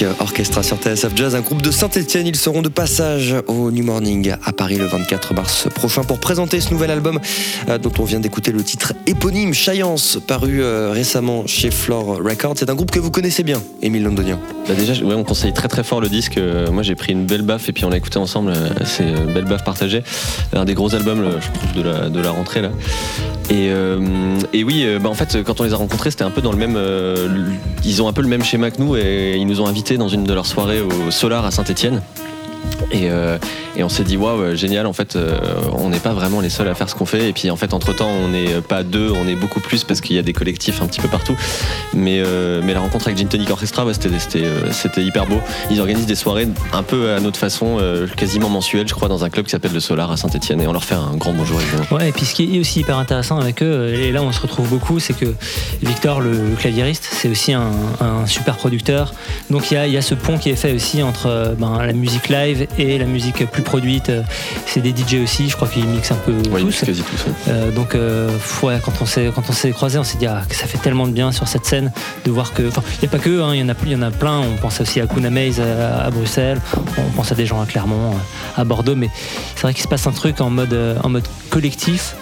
Gintonic 0.04 0.20
Orchestra 0.20 0.62
sur 0.62 0.76
TSF 0.76 1.14
Jazz, 1.14 1.34
un 1.34 1.40
groupe 1.40 1.62
de 1.62 1.70
Saint-Etienne. 1.70 2.26
Ils 2.26 2.36
seront 2.36 2.62
de 2.62 2.68
passage 2.68 3.34
au 3.46 3.70
New 3.70 3.84
Morning 3.84 4.34
à 4.44 4.52
Paris 4.52 4.76
le 4.76 4.86
24 4.86 5.34
mars 5.34 5.68
prochain 5.74 6.04
pour 6.04 6.18
présenter 6.18 6.60
ce 6.60 6.70
nouvel 6.70 6.90
album 6.90 7.20
euh, 7.68 7.78
dont 7.78 7.92
on 7.98 8.04
vient 8.04 8.20
d'écouter 8.20 8.52
le 8.52 8.62
titre 8.62 8.92
éponyme, 9.06 9.54
Chayance, 9.54 10.18
paru 10.26 10.62
euh, 10.62 10.90
récemment 10.92 11.46
chez 11.46 11.70
Floor 11.70 12.18
Records. 12.22 12.54
C'est 12.56 12.70
un 12.70 12.74
groupe 12.74 12.90
que 12.90 13.00
vous 13.00 13.10
connaissez 13.10 13.42
bien, 13.42 13.62
Émile 13.82 14.04
Londonien. 14.04 14.38
Bah 14.66 14.74
déjà, 14.74 14.94
on 15.04 15.24
conseille 15.24 15.52
très 15.52 15.68
très 15.68 15.84
fort 15.84 16.00
le 16.00 16.08
disque. 16.08 16.38
Euh, 16.38 16.70
moi, 16.70 16.82
j'ai 16.82 16.94
pris 16.94 17.12
une 17.12 17.26
belle 17.26 17.42
baffe 17.42 17.68
et 17.68 17.72
puis 17.72 17.84
on 17.84 17.90
l'a 17.90 17.98
écouté 17.98 18.18
ensemble. 18.18 18.52
Euh, 18.56 18.70
C'est 18.84 19.04
une 19.08 19.32
belle 19.32 19.44
baffe 19.44 19.62
partagée. 19.64 20.02
Un 20.54 20.64
des 20.64 20.72
gros 20.72 20.94
albums, 20.94 21.22
je 21.40 21.58
trouve, 21.58 22.10
de 22.12 22.20
la, 22.20 22.30
rentrée 22.30 22.62
là. 22.62 22.70
Et, 23.50 23.68
euh, 23.70 23.98
oui, 24.54 24.84
euh, 24.84 24.98
bah, 24.98 25.10
en 25.10 25.14
fait, 25.14 25.42
quand 25.42 25.60
on 25.60 25.64
les 25.64 25.74
a 25.74 25.76
rencontrés, 25.76 26.10
c'était 26.10 26.24
un 26.24 26.30
peu 26.30 26.40
dans 26.40 26.52
le 26.52 26.56
même. 26.58 26.76
euh, 26.76 27.28
ils 27.84 28.00
ont 28.00 28.08
un 28.08 28.14
peu 28.14 28.22
le 28.22 28.28
même 28.28 28.42
schéma 28.42 28.70
que 28.70 28.80
nous 28.80 28.96
et 28.96 29.36
ils 29.36 29.46
nous 29.46 29.60
ont 29.60 29.66
invités 29.66 29.98
dans 29.98 30.08
une 30.08 30.24
de 30.24 30.32
leurs 30.32 30.46
soirées 30.46 30.80
au 30.80 31.10
Solar 31.10 31.44
à 31.44 31.50
Saint-Étienne. 31.50 32.00
Euh, 32.94 33.38
et 33.76 33.82
on 33.82 33.88
s'est 33.88 34.04
dit 34.04 34.16
waouh 34.16 34.54
génial 34.54 34.86
en 34.86 34.92
fait 34.92 35.16
euh, 35.16 35.38
on 35.76 35.88
n'est 35.88 35.98
pas 35.98 36.12
vraiment 36.12 36.40
les 36.40 36.50
seuls 36.50 36.68
à 36.68 36.74
faire 36.74 36.88
ce 36.88 36.94
qu'on 36.94 37.06
fait. 37.06 37.28
Et 37.28 37.32
puis 37.32 37.50
en 37.50 37.56
fait 37.56 37.74
entre 37.74 37.92
temps 37.92 38.08
on 38.08 38.28
n'est 38.28 38.60
pas 38.60 38.82
deux 38.82 39.10
on 39.10 39.26
est 39.26 39.34
beaucoup 39.34 39.60
plus 39.60 39.84
parce 39.84 40.00
qu'il 40.00 40.16
y 40.16 40.18
a 40.18 40.22
des 40.22 40.32
collectifs 40.32 40.80
un 40.82 40.86
petit 40.86 41.00
peu 41.00 41.08
partout. 41.08 41.36
Mais, 41.92 42.20
euh, 42.20 42.60
mais 42.64 42.74
la 42.74 42.80
rencontre 42.80 43.08
avec 43.08 43.18
Gin 43.18 43.28
Tonic 43.28 43.50
Orchestra 43.50 43.84
ouais, 43.84 43.92
euh, 44.04 44.70
c'était 44.70 45.02
hyper 45.02 45.26
beau. 45.26 45.40
Ils 45.70 45.80
organisent 45.80 46.06
des 46.06 46.14
soirées 46.14 46.48
un 46.72 46.82
peu 46.82 47.12
à 47.12 47.20
notre 47.20 47.38
façon 47.38 47.78
quasiment 48.16 48.48
mensuelles 48.48 48.88
je 48.88 48.94
crois 48.94 49.08
dans 49.08 49.24
un 49.24 49.30
club 49.30 49.46
qui 49.46 49.50
s'appelle 49.50 49.72
le 49.72 49.80
Solar 49.80 50.10
à 50.10 50.16
Saint-Etienne 50.16 50.60
et 50.60 50.66
on 50.66 50.72
leur 50.72 50.84
fait 50.84 50.94
un 50.94 51.16
grand 51.16 51.32
bonjour 51.32 51.60
évidemment. 51.60 51.84
Ouais, 51.90 52.08
et 52.08 52.12
puis 52.12 52.24
ce 52.26 52.34
qui 52.34 52.56
est 52.56 52.60
aussi 52.60 52.80
hyper 52.80 52.98
intéressant 52.98 53.38
avec 53.38 53.62
eux, 53.62 53.92
et 53.94 54.12
là 54.12 54.22
on 54.22 54.32
se 54.32 54.40
retrouve 54.40 54.68
beaucoup, 54.68 55.00
c'est 55.00 55.14
que 55.14 55.26
Victor, 55.82 56.20
le, 56.20 56.54
claviériste, 56.58 57.08
c'est 57.10 57.28
aussi 57.28 57.52
un, 57.52 57.72
super 58.26 58.56
producteur. 58.56 59.12
Donc 59.50 59.70
il 59.70 59.74
y 59.74 59.76
a, 59.76 59.86
y 59.86 59.96
a 59.96 60.02
ce 60.02 60.14
pont 60.14 60.38
qui 60.38 60.50
est 60.50 60.56
fait 60.56 60.72
aussi 60.72 61.02
entre 61.02 61.54
ben, 61.58 61.78
la 61.84 61.92
musique 61.92 62.28
live 62.28 62.66
et 62.78 62.98
la 62.98 63.06
musique 63.06 63.44
plus 63.50 63.63
produite. 63.64 64.12
C'est 64.66 64.80
des 64.80 64.90
DJ 64.90 65.22
aussi, 65.22 65.48
je 65.48 65.56
crois 65.56 65.66
qu'ils 65.68 65.86
mixent 65.86 66.12
un 66.12 66.16
peu 66.16 66.32
Ouais, 66.50 66.60
tous. 66.60 66.84
quasi 66.84 67.02
tous. 67.02 67.24
Euh, 67.48 67.70
donc 67.72 67.94
euh, 67.94 68.30
ouais, 68.62 68.78
quand 68.84 68.92
on 69.00 69.06
s'est 69.06 69.30
quand 69.34 69.42
on 69.48 69.52
s'est 69.52 69.70
croisés, 69.72 69.98
on 69.98 70.04
s'est 70.04 70.18
dit 70.18 70.26
ah, 70.26 70.42
que 70.48 70.54
ça 70.54 70.66
fait 70.66 70.78
tellement 70.78 71.06
de 71.06 71.12
bien 71.12 71.32
sur 71.32 71.48
cette 71.48 71.66
scène 71.66 71.90
de 72.24 72.30
voir 72.30 72.52
que 72.52 72.66
enfin 72.68 72.82
il 73.00 73.04
y 73.04 73.08
a 73.08 73.10
pas 73.10 73.18
que 73.18 73.40
hein, 73.42 73.50
il 73.54 73.60
y 73.60 73.62
en 73.62 73.68
a 73.68 73.74
il 73.84 73.92
y 73.92 73.96
en 73.96 74.02
a 74.02 74.10
plein. 74.10 74.38
On 74.40 74.56
pense 74.60 74.80
aussi 74.80 75.00
à 75.00 75.06
Kuna 75.06 75.30
Maze 75.30 75.60
à, 75.60 76.04
à 76.04 76.10
Bruxelles, 76.10 76.60
on 76.98 77.10
pense 77.16 77.32
à 77.32 77.34
des 77.34 77.46
gens 77.46 77.60
à 77.60 77.66
Clermont, 77.66 78.12
euh, 78.12 78.60
à 78.60 78.64
Bordeaux, 78.64 78.94
mais 78.96 79.10
c'est 79.56 79.62
vrai 79.62 79.74
qu'il 79.74 79.82
se 79.82 79.88
passe 79.88 80.06
un 80.06 80.12
truc 80.12 80.40
en 80.40 80.50
mode 80.50 80.72
euh, 80.72 80.96
en 81.02 81.08
mode 81.08 81.26
collectif 81.50 82.14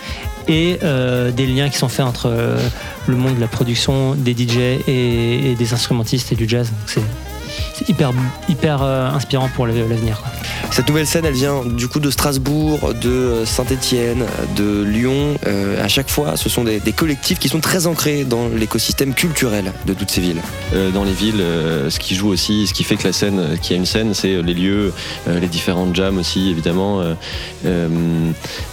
et 0.48 0.78
euh, 0.82 1.30
des 1.30 1.46
liens 1.46 1.68
qui 1.68 1.78
sont 1.78 1.88
faits 1.88 2.04
entre 2.04 2.26
euh, 2.28 2.58
le 3.06 3.16
monde 3.16 3.36
de 3.36 3.40
la 3.40 3.46
production, 3.46 4.14
des 4.16 4.32
DJ 4.32 4.56
et, 4.88 5.50
et 5.52 5.54
des 5.54 5.72
instrumentistes 5.72 6.32
et 6.32 6.34
du 6.34 6.48
jazz. 6.48 6.72
C'est 6.86 7.00
hyper 7.88 8.12
hyper 8.48 8.82
euh, 8.82 9.08
inspirant 9.10 9.48
pour 9.54 9.66
l'avenir. 9.66 10.22
Cette 10.70 10.88
nouvelle 10.88 11.06
scène, 11.06 11.24
elle 11.26 11.34
vient 11.34 11.64
du 11.64 11.86
coup 11.88 12.00
de 12.00 12.10
Strasbourg, 12.10 12.94
de 12.94 13.42
Saint-Étienne, 13.44 14.24
de 14.56 14.82
Lyon. 14.82 15.34
Euh, 15.46 15.82
à 15.84 15.88
chaque 15.88 16.08
fois, 16.08 16.36
ce 16.36 16.48
sont 16.48 16.64
des, 16.64 16.80
des 16.80 16.92
collectifs 16.92 17.38
qui 17.38 17.48
sont 17.48 17.60
très 17.60 17.86
ancrés 17.86 18.24
dans 18.24 18.48
l'écosystème 18.48 19.12
culturel 19.14 19.72
de 19.86 19.92
toutes 19.92 20.10
ces 20.10 20.20
villes. 20.22 20.40
Euh, 20.74 20.90
dans 20.90 21.04
les 21.04 21.12
villes, 21.12 21.40
euh, 21.40 21.90
ce 21.90 21.98
qui 21.98 22.14
joue 22.14 22.28
aussi, 22.28 22.66
ce 22.66 22.72
qui 22.72 22.84
fait 22.84 22.96
que 22.96 23.04
la 23.06 23.12
scène, 23.12 23.38
euh, 23.38 23.56
qu'il 23.56 23.72
y 23.72 23.74
a 23.74 23.78
une 23.78 23.86
scène, 23.86 24.14
c'est 24.14 24.34
euh, 24.34 24.40
les 24.42 24.54
lieux, 24.54 24.94
euh, 25.28 25.38
les 25.40 25.48
différentes 25.48 25.94
jams 25.94 26.16
aussi, 26.18 26.48
évidemment. 26.50 27.00
euh, 27.02 27.14
euh, 27.66 27.88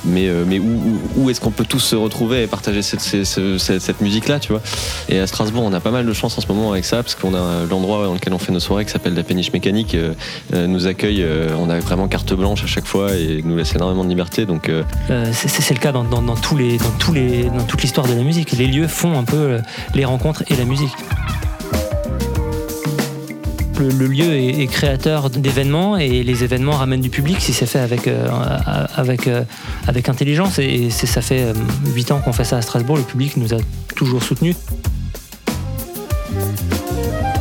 mais 0.06 0.28
euh, 0.28 0.46
mais 0.48 0.60
où, 0.60 0.64
où- 0.64 1.00
où 1.24 1.30
est-ce 1.30 1.42
qu'on 1.42 1.52
peut 1.52 1.66
tous 1.66 1.80
se 1.80 1.96
retrouver 1.98 2.44
et 2.44 2.48
partager 2.48 2.82
cette, 2.82 3.02
cette, 3.02 3.26
cette- 3.26 3.82
cette 3.82 4.02
musique-là, 4.02 4.40
tu 4.40 4.54
vois? 4.54 4.62
Et 5.10 5.20
à 5.20 5.28
Strasbourg, 5.28 5.64
on 5.64 5.74
a 5.74 5.80
pas 5.82 5.92
mal 5.92 6.06
de 6.06 6.14
chance 6.14 6.38
en 6.38 6.42
ce 6.42 6.48
moment 6.48 6.72
avec 6.72 6.86
ça, 6.86 7.04
parce 7.04 7.16
qu'on 7.16 7.34
a 7.36 7.66
l'endroit 7.70 8.06
dans 8.06 8.14
lequel 8.14 8.32
on 8.34 8.40
fait 8.40 8.52
nos 8.54 8.60
soirées 8.62 8.86
qui 8.86 8.92
s'appelle 9.00 9.16
la 9.16 9.24
péniche 9.24 9.54
mécanique, 9.54 9.96
euh, 9.96 10.14
euh, 10.54 10.68
nous 10.68 10.88
accueille, 10.88 11.24
euh, 11.24 11.50
on 11.58 11.70
a 11.70 11.80
vraiment 11.80 12.08
carte 12.08 12.34
blanche 12.34 12.64
à 12.64 12.68
chaque 12.68 12.86
fois 12.86 13.16
et 13.16 13.42
nous 13.44 13.56
laisse 13.56 13.74
énormément 13.74 14.04
de 14.04 14.10
liberté. 14.10 14.46
Donc 14.46 14.70
euh, 14.70 14.84
Euh, 15.10 15.32
c'est 15.34 15.74
le 15.74 15.80
cas 15.80 15.92
dans, 15.92 16.06
tous 16.36 16.58
les, 16.58 16.78
dans, 16.78 16.92
tous 17.00 17.14
les, 17.14 17.44
dans 17.44 17.64
toute 17.64 17.82
l'histoire 17.82 18.08
de 18.08 18.14
la 18.14 18.24
musique. 18.24 18.52
Les 18.52 18.68
lieux 18.68 18.88
font 18.88 19.18
un 19.18 19.24
peu 19.24 19.38
euh, 19.38 19.60
les 19.96 20.06
rencontres 20.06 20.44
et 20.50 20.56
la 20.56 20.66
musique. 20.66 20.92
Le, 23.80 24.08
lieu 24.08 24.34
est, 24.36 24.68
créateur 24.68 25.30
d'événements 25.30 25.96
et 25.96 26.22
les 26.24 26.44
événements 26.44 26.74
ramènent 26.74 27.00
du 27.00 27.10
public 27.10 27.38
si 27.40 27.54
c'est 27.54 27.66
fait 27.66 27.80
avec, 27.80 28.08
euh, 28.08 28.28
avec, 28.94 29.28
euh, 29.28 29.44
avec 29.88 30.10
intelligence. 30.10 30.60
Et 30.60 30.90
ça 30.90 31.22
fait 31.22 31.54
8 31.96 32.12
ans 32.12 32.20
qu'on 32.20 32.34
fait 32.34 32.44
ça 32.44 32.58
à 32.58 32.62
Strasbourg. 32.62 32.98
Le 32.98 33.04
public 33.04 33.38
nous 33.38 33.54
a 33.54 33.58
toujours 33.96 34.22
soutenus. 34.22 34.56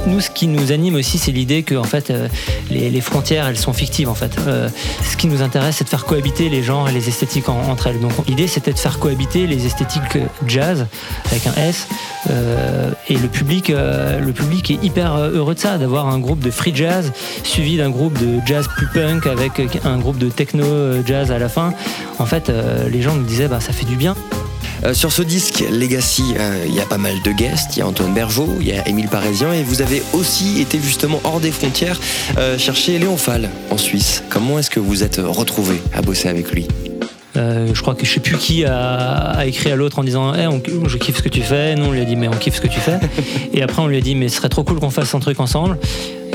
Nous, 0.08 0.20
ce 0.20 0.30
qui 0.30 0.46
nous 0.48 0.72
anime 0.72 0.94
aussi, 0.94 1.18
c'est 1.18 1.32
l'idée 1.32 1.62
que 1.62 1.74
en 1.74 1.84
fait, 1.84 2.10
euh, 2.10 2.28
les, 2.70 3.00
frontières, 3.02 3.46
elles 3.46 3.58
sont 3.58 3.72
fictives. 3.74 4.08
En 4.08 4.14
fait, 4.14 4.32
Euh, 4.46 4.68
ce 5.04 5.16
qui 5.18 5.26
nous 5.26 5.42
intéresse, 5.42 5.76
c'est 5.76 5.84
de 5.84 5.88
faire 5.90 6.06
cohabiter 6.06 6.48
les 6.48 6.62
genres 6.62 6.88
et 6.88 6.92
les 6.92 7.08
esthétiques 7.08 7.48
en- 7.48 7.60
entre 7.70 7.88
elles. 7.88 8.00
Donc, 8.00 8.12
l'idée, 8.26 8.46
c'était 8.48 8.72
de 8.72 8.78
faire 8.78 8.98
cohabiter 8.98 9.46
les 9.46 9.66
esthétiques 9.66 10.16
jazz 10.46 10.86
avec 11.30 11.46
un 11.46 11.54
S 11.60 11.86
euh, 12.30 12.90
et 13.08 13.16
le 13.16 13.28
public. 13.28 13.68
euh, 13.70 14.18
le 14.20 14.32
public 14.32 14.70
est 14.70 14.82
hyper 14.82 15.14
euh, 15.14 15.30
heureux 15.32 15.54
de 15.54 15.60
ça, 15.60 15.76
d'avoir 15.76 16.08
un 16.08 16.18
groupe 16.18 16.40
de 16.40 16.50
free 16.50 16.72
jazz 16.74 17.12
suivi 17.42 17.76
d'un 17.76 17.90
groupe 17.90 18.18
de 18.18 18.40
jazz 18.46 18.66
plus 18.76 18.86
punk 18.86 19.26
avec 19.26 19.52
un 19.84 19.98
groupe 19.98 20.18
de 20.18 20.30
techno 20.30 20.64
euh, 20.64 21.02
jazz 21.04 21.30
à 21.30 21.38
la 21.38 21.48
fin. 21.50 21.74
En 22.18 22.26
fait, 22.26 22.48
euh, 22.48 22.88
les 22.88 23.02
gens 23.02 23.14
nous 23.14 23.24
disaient, 23.24 23.48
bah, 23.48 23.60
ça 23.60 23.72
fait 23.72 23.84
du 23.86 23.96
bien. 23.96 24.14
Euh, 24.84 24.94
sur 24.94 25.12
ce 25.12 25.22
disque 25.22 25.64
Legacy, 25.70 26.34
euh, 26.38 26.64
il 26.66 26.74
y 26.74 26.80
a 26.80 26.86
pas 26.86 26.98
mal 26.98 27.14
de 27.24 27.32
guests. 27.32 27.76
Il 27.76 27.80
y 27.80 27.82
a 27.82 27.86
Antoine 27.86 28.14
Bergeau, 28.14 28.48
il 28.60 28.68
y 28.68 28.72
a 28.72 28.86
Émile 28.86 29.08
Parisien, 29.08 29.52
et 29.52 29.62
vous 29.62 29.82
avez 29.82 30.02
aussi 30.12 30.60
été 30.60 30.80
justement 30.80 31.20
hors 31.24 31.40
des 31.40 31.50
frontières 31.50 32.00
euh, 32.36 32.58
chercher 32.58 32.98
Léon 32.98 33.16
Fall 33.16 33.50
en 33.70 33.78
Suisse. 33.78 34.22
Comment 34.28 34.58
est-ce 34.58 34.70
que 34.70 34.80
vous 34.80 35.02
êtes 35.02 35.20
retrouvé 35.22 35.80
à 35.92 36.02
bosser 36.02 36.28
avec 36.28 36.52
lui? 36.52 36.68
Euh, 37.38 37.68
je 37.72 37.80
crois 37.82 37.94
que 37.94 38.04
je 38.04 38.12
sais 38.12 38.20
plus 38.20 38.36
qui 38.36 38.64
a, 38.64 39.30
a 39.30 39.46
écrit 39.46 39.70
à 39.70 39.76
l'autre 39.76 39.98
en 39.98 40.04
disant 40.04 40.34
Eh, 40.34 40.46
on- 40.46 40.60
je 40.88 40.96
kiffe 40.98 41.18
ce 41.18 41.22
que 41.22 41.28
tu 41.28 41.40
fais. 41.42 41.76
Nous 41.76 41.84
on 41.86 41.92
lui 41.92 42.00
a 42.00 42.04
dit 42.04 42.16
mais 42.16 42.28
on 42.28 42.32
kiffe 42.32 42.56
ce 42.56 42.60
que 42.60 42.66
tu 42.68 42.80
fais. 42.80 42.98
et 43.54 43.62
après 43.62 43.80
on 43.80 43.86
lui 43.86 43.96
a 43.96 44.00
dit 44.00 44.14
mais 44.14 44.28
ce 44.28 44.36
serait 44.36 44.48
trop 44.48 44.64
cool 44.64 44.80
qu'on 44.80 44.90
fasse 44.90 45.14
un 45.14 45.20
truc 45.20 45.38
ensemble. 45.40 45.78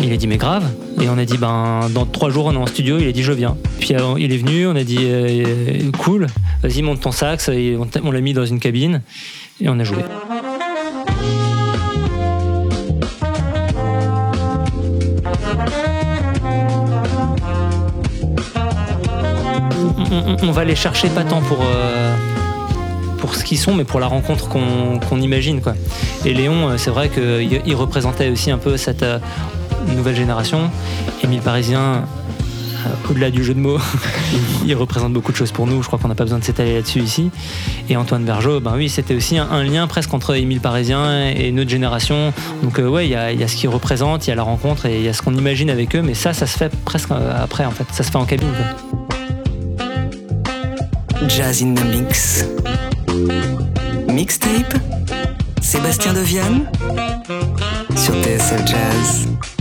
Il 0.01 0.11
a 0.11 0.17
dit 0.17 0.27
mais 0.27 0.37
grave. 0.37 0.63
Et 1.01 1.09
on 1.09 1.17
a 1.17 1.25
dit 1.25 1.37
ben 1.37 1.81
dans 1.93 2.05
trois 2.05 2.29
jours 2.29 2.45
on 2.45 2.53
est 2.53 2.57
en 2.57 2.65
studio. 2.65 2.97
Il 2.99 3.07
a 3.07 3.11
dit 3.11 3.23
je 3.23 3.31
viens. 3.33 3.55
Puis 3.79 3.93
euh, 3.93 4.15
il 4.17 4.31
est 4.33 4.37
venu. 4.37 4.65
On 4.67 4.75
a 4.75 4.83
dit 4.83 4.97
euh, 5.01 5.91
cool. 5.99 6.27
Vas-y 6.61 6.81
monte 6.81 7.01
ton 7.01 7.11
sax. 7.11 7.49
Et 7.49 7.77
on 8.03 8.11
l'a 8.11 8.21
mis 8.21 8.33
dans 8.33 8.45
une 8.45 8.59
cabine 8.59 9.01
et 9.61 9.69
on 9.69 9.77
a 9.79 9.83
joué. 9.83 9.97
On, 20.41 20.51
va 20.51 20.63
les 20.63 20.75
chercher 20.75 21.09
pas 21.09 21.23
tant 21.23 21.41
pour, 21.41 21.59
euh, 21.61 22.15
pour 23.17 23.35
ce 23.35 23.43
qu'ils 23.43 23.57
sont, 23.57 23.73
mais 23.73 23.83
pour 23.83 23.99
la 23.99 24.07
rencontre 24.07 24.47
qu'on 24.47 25.21
imagine. 25.21 25.61
Quoi. 25.61 25.73
Et 26.25 26.33
Léon, 26.33 26.69
euh, 26.69 26.77
c'est 26.77 26.91
vrai 26.91 27.09
qu'il 27.09 27.61
il 27.65 27.75
représentait 27.75 28.29
aussi 28.29 28.51
un 28.51 28.57
peu 28.57 28.77
cette 28.77 29.03
euh, 29.03 29.19
nouvelle 29.95 30.15
génération. 30.15 30.69
Émile 31.23 31.41
Parisien, 31.41 32.03
au-delà 33.09 33.31
du 33.31 33.43
jeu 33.43 33.53
de 33.53 33.59
mots, 33.59 33.79
il 34.65 34.75
représente 34.75 35.13
beaucoup 35.13 35.31
de 35.31 35.37
choses 35.37 35.51
pour 35.51 35.67
nous. 35.67 35.81
Je 35.81 35.87
crois 35.87 35.99
qu'on 35.99 36.07
n'a 36.07 36.15
pas 36.15 36.23
besoin 36.23 36.39
de 36.39 36.43
s'étaler 36.43 36.75
là-dessus 36.75 36.99
ici. 36.99 37.31
Et 37.89 37.97
Antoine 37.97 38.23
Bergeau, 38.23 38.59
ben 38.59 38.73
oui, 38.75 38.89
c'était 38.89 39.15
aussi 39.15 39.37
un, 39.37 39.63
lien 39.63 39.87
presque 39.87 40.13
entre 40.13 40.35
Émile 40.35 40.59
Parisien 40.59 41.29
et 41.29 41.51
notre 41.51 41.69
génération. 41.69 42.33
Donc 42.61 42.79
euh, 42.79 42.87
ouais, 42.87 43.07
il 43.07 43.11
y 43.11 43.15
a, 43.15 43.47
ce 43.47 43.55
qu'ils 43.55 43.69
représentent, 43.69 44.27
il 44.27 44.29
y 44.29 44.33
a 44.33 44.35
la 44.35 44.43
rencontre 44.43 44.85
et 44.85 44.97
il 44.97 45.03
y 45.03 45.09
a 45.09 45.13
ce 45.13 45.21
qu'on 45.21 45.35
imagine 45.35 45.69
avec 45.69 45.95
eux. 45.95 46.01
Mais 46.01 46.13
ça, 46.13 46.33
ça 46.33 46.47
se 46.47 46.57
fait 46.57 46.73
presque 46.85 47.11
après 47.11 47.65
en 47.65 47.71
fait. 47.71 47.85
Ça 47.91 48.03
se 48.03 48.11
fait 48.11 48.17
en 48.17 48.25
cabine. 48.25 48.47
Jazz 51.27 51.61
in 51.61 51.75
the 51.75 51.83
Mix. 51.83 52.45
Mixtape 54.07 54.73
Sébastien 55.61 56.13
Deviane 56.13 56.69
sur 57.95 58.13
TSF 58.21 58.65
Jazz. 58.65 59.52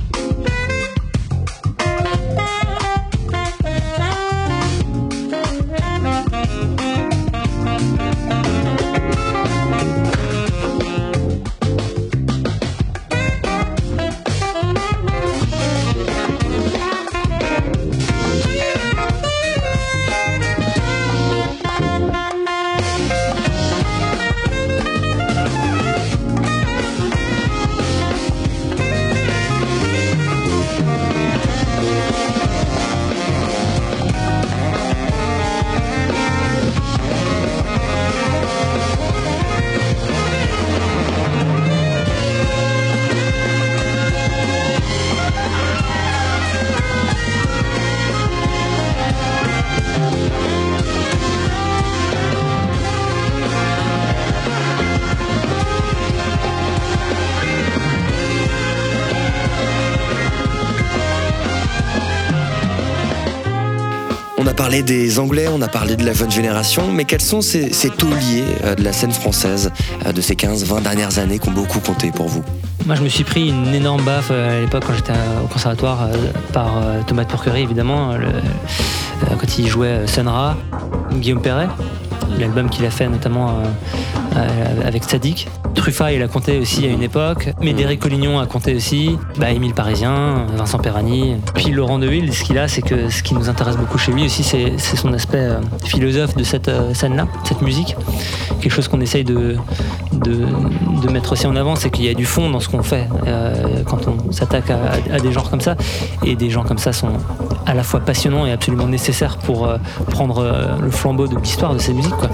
Parlé 64.72 64.82
des 64.84 65.18
Anglais, 65.18 65.48
on 65.52 65.60
a 65.60 65.68
parlé 65.68 65.96
de 65.96 66.06
la 66.06 66.14
jeune 66.14 66.30
génération, 66.30 66.90
mais 66.90 67.04
quels 67.04 67.20
sont 67.20 67.42
ces, 67.42 67.74
ces 67.74 67.90
tauliers 67.90 68.46
euh, 68.64 68.74
de 68.74 68.82
la 68.82 68.94
scène 68.94 69.12
française 69.12 69.70
euh, 70.06 70.12
de 70.12 70.22
ces 70.22 70.32
15-20 70.34 70.80
dernières 70.80 71.18
années 71.18 71.38
qui 71.38 71.50
ont 71.50 71.52
beaucoup 71.52 71.78
compté 71.80 72.10
pour 72.10 72.28
vous? 72.28 72.42
Moi, 72.86 72.94
je 72.94 73.02
me 73.02 73.10
suis 73.10 73.22
pris 73.22 73.50
une 73.50 73.74
énorme 73.74 74.02
baffe 74.02 74.30
euh, 74.30 74.56
à 74.56 74.60
l'époque 74.62 74.84
quand 74.86 74.94
j'étais 74.94 75.12
au 75.44 75.46
conservatoire 75.46 76.08
par 76.54 76.82
Thomas 77.06 77.24
de 77.24 77.28
Porquerie, 77.28 77.64
évidemment, 77.64 78.16
quand 79.28 79.58
il 79.58 79.66
jouait 79.68 79.88
euh, 79.88 80.06
Sun 80.06 80.28
Ra, 80.28 80.56
Guillaume 81.12 81.42
Perret, 81.42 81.68
l'album 82.38 82.70
qu'il 82.70 82.86
a 82.86 82.90
fait 82.90 83.08
notamment 83.08 83.62
euh, 84.36 84.86
avec 84.86 85.04
Sadik. 85.04 85.48
Truffaut, 85.74 86.08
il 86.12 86.22
a 86.22 86.28
compté 86.28 86.58
aussi 86.58 86.84
à 86.84 86.88
une 86.88 87.02
époque. 87.02 87.50
Médéric 87.60 88.00
Collignon 88.00 88.38
a 88.38 88.46
compté 88.46 88.74
aussi. 88.74 89.18
Bah, 89.38 89.50
Émile 89.50 89.74
Parisien, 89.74 90.46
Vincent 90.56 90.78
Perrani. 90.78 91.36
Puis 91.54 91.70
Laurent 91.72 91.98
Deville, 91.98 92.32
ce 92.32 92.44
qu'il 92.44 92.58
a, 92.58 92.68
c'est 92.68 92.82
que 92.82 93.08
ce 93.08 93.22
qui 93.22 93.34
nous 93.34 93.48
intéresse 93.48 93.76
beaucoup 93.76 93.98
chez 93.98 94.12
lui 94.12 94.26
aussi, 94.26 94.42
c'est 94.42 94.96
son 94.96 95.12
aspect 95.12 95.38
euh, 95.38 95.60
philosophe 95.84 96.36
de 96.36 96.44
cette 96.44 96.68
euh, 96.68 96.94
scène-là, 96.94 97.26
cette 97.44 97.62
musique. 97.62 97.96
Quelque 98.60 98.72
chose 98.72 98.88
qu'on 98.88 99.00
essaye 99.00 99.24
de, 99.24 99.56
de, 100.12 100.46
de 101.02 101.10
mettre 101.10 101.32
aussi 101.32 101.46
en 101.46 101.56
avant, 101.56 101.74
c'est 101.74 101.90
qu'il 101.90 102.04
y 102.04 102.08
a 102.08 102.14
du 102.14 102.26
fond 102.26 102.50
dans 102.50 102.60
ce 102.60 102.68
qu'on 102.68 102.82
fait 102.82 103.08
euh, 103.26 103.82
quand 103.84 104.06
on 104.08 104.30
s'attaque 104.30 104.70
à, 104.70 105.14
à 105.14 105.18
des 105.18 105.32
genres 105.32 105.50
comme 105.50 105.60
ça. 105.60 105.76
Et 106.24 106.36
des 106.36 106.50
gens 106.50 106.62
comme 106.62 106.78
ça 106.78 106.92
sont 106.92 107.12
à 107.66 107.74
la 107.74 107.82
fois 107.82 108.00
passionnants 108.00 108.46
et 108.46 108.52
absolument 108.52 108.86
nécessaires 108.86 109.38
pour 109.38 109.66
euh, 109.66 109.78
prendre 110.10 110.78
le 110.80 110.90
flambeau 110.90 111.26
de 111.26 111.36
l'histoire 111.36 111.74
de 111.74 111.78
ces 111.78 111.92
musiques. 111.92 112.16
Quoi. 112.16 112.28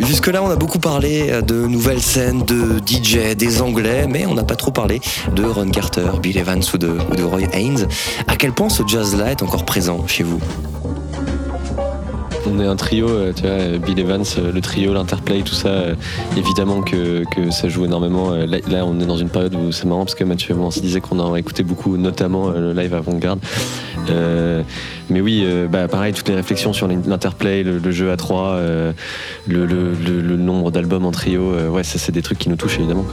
Jusque-là, 0.00 0.42
on 0.42 0.50
a 0.50 0.56
beaucoup 0.56 0.78
parlé 0.78 1.30
euh, 1.30 1.42
de 1.42 1.66
nouvelles 1.66 2.00
scènes, 2.00 2.42
de 2.44 2.78
DJ, 2.86 3.36
des 3.36 3.60
Anglais, 3.60 4.06
mais 4.08 4.24
on 4.26 4.34
n'a 4.34 4.44
pas 4.44 4.56
trop 4.56 4.70
parlé 4.70 5.00
de 5.34 5.44
Ron 5.44 5.70
Carter, 5.70 6.10
Bill 6.22 6.38
Evans 6.38 6.62
ou 6.72 6.78
de, 6.78 7.22
Roy 7.22 7.42
Haynes. 7.52 7.86
À 8.26 8.36
quel 8.36 8.52
point 8.52 8.70
ce 8.70 8.82
jazz-là 8.86 9.30
est 9.30 9.42
encore 9.42 9.64
présent 9.64 10.06
chez 10.06 10.24
vous? 10.24 10.40
On 12.50 12.58
est 12.58 12.66
un 12.66 12.76
trio, 12.76 13.08
euh, 13.08 13.32
tu 13.34 13.42
vois, 13.42 13.50
euh, 13.50 13.78
Bill 13.78 14.00
Evans, 14.00 14.24
le 14.52 14.60
trio, 14.60 14.94
l'interplay, 14.94 15.42
tout 15.42 15.54
ça. 15.54 15.84
évidemment 16.36 16.80
que, 16.80 17.24
ça 17.50 17.68
joue 17.68 17.84
énormément. 17.84 18.30
Là, 18.30 18.86
on 18.86 18.98
est 19.00 19.06
dans 19.06 19.18
une 19.18 19.28
période 19.28 19.54
où 19.54 19.70
c'est 19.70 19.84
marrant 19.84 20.04
parce 20.04 20.14
que 20.14 20.24
Mathieu 20.24 20.56
on 20.58 20.70
se 20.70 20.80
disait 20.80 21.00
qu'on 21.00 21.18
en 21.18 21.36
écouté 21.36 21.62
beaucoup, 21.62 21.98
notamment 21.98 22.48
le 22.48 22.72
live 22.72 22.94
avant-garde. 22.94 23.40
Euh, 24.08 24.62
mais 25.08 25.20
oui, 25.20 25.42
euh, 25.44 25.68
bah, 25.68 25.88
pareil, 25.88 26.12
toutes 26.12 26.28
les 26.28 26.34
réflexions 26.34 26.72
sur 26.72 26.88
l'interplay, 26.88 27.62
le, 27.62 27.90
jeu 27.90 28.10
à 28.10 28.16
trois, 28.16 28.54
euh, 28.54 28.92
le, 29.46 30.36
nombre 30.36 30.70
d'albums 30.70 31.04
en 31.04 31.10
trio, 31.10 31.54
ouais, 31.68 31.84
c'est 31.84 32.12
des 32.12 32.22
trucs 32.22 32.38
qui 32.38 32.48
nous 32.48 32.56
touchent 32.56 32.78
évidemment. 32.78 33.06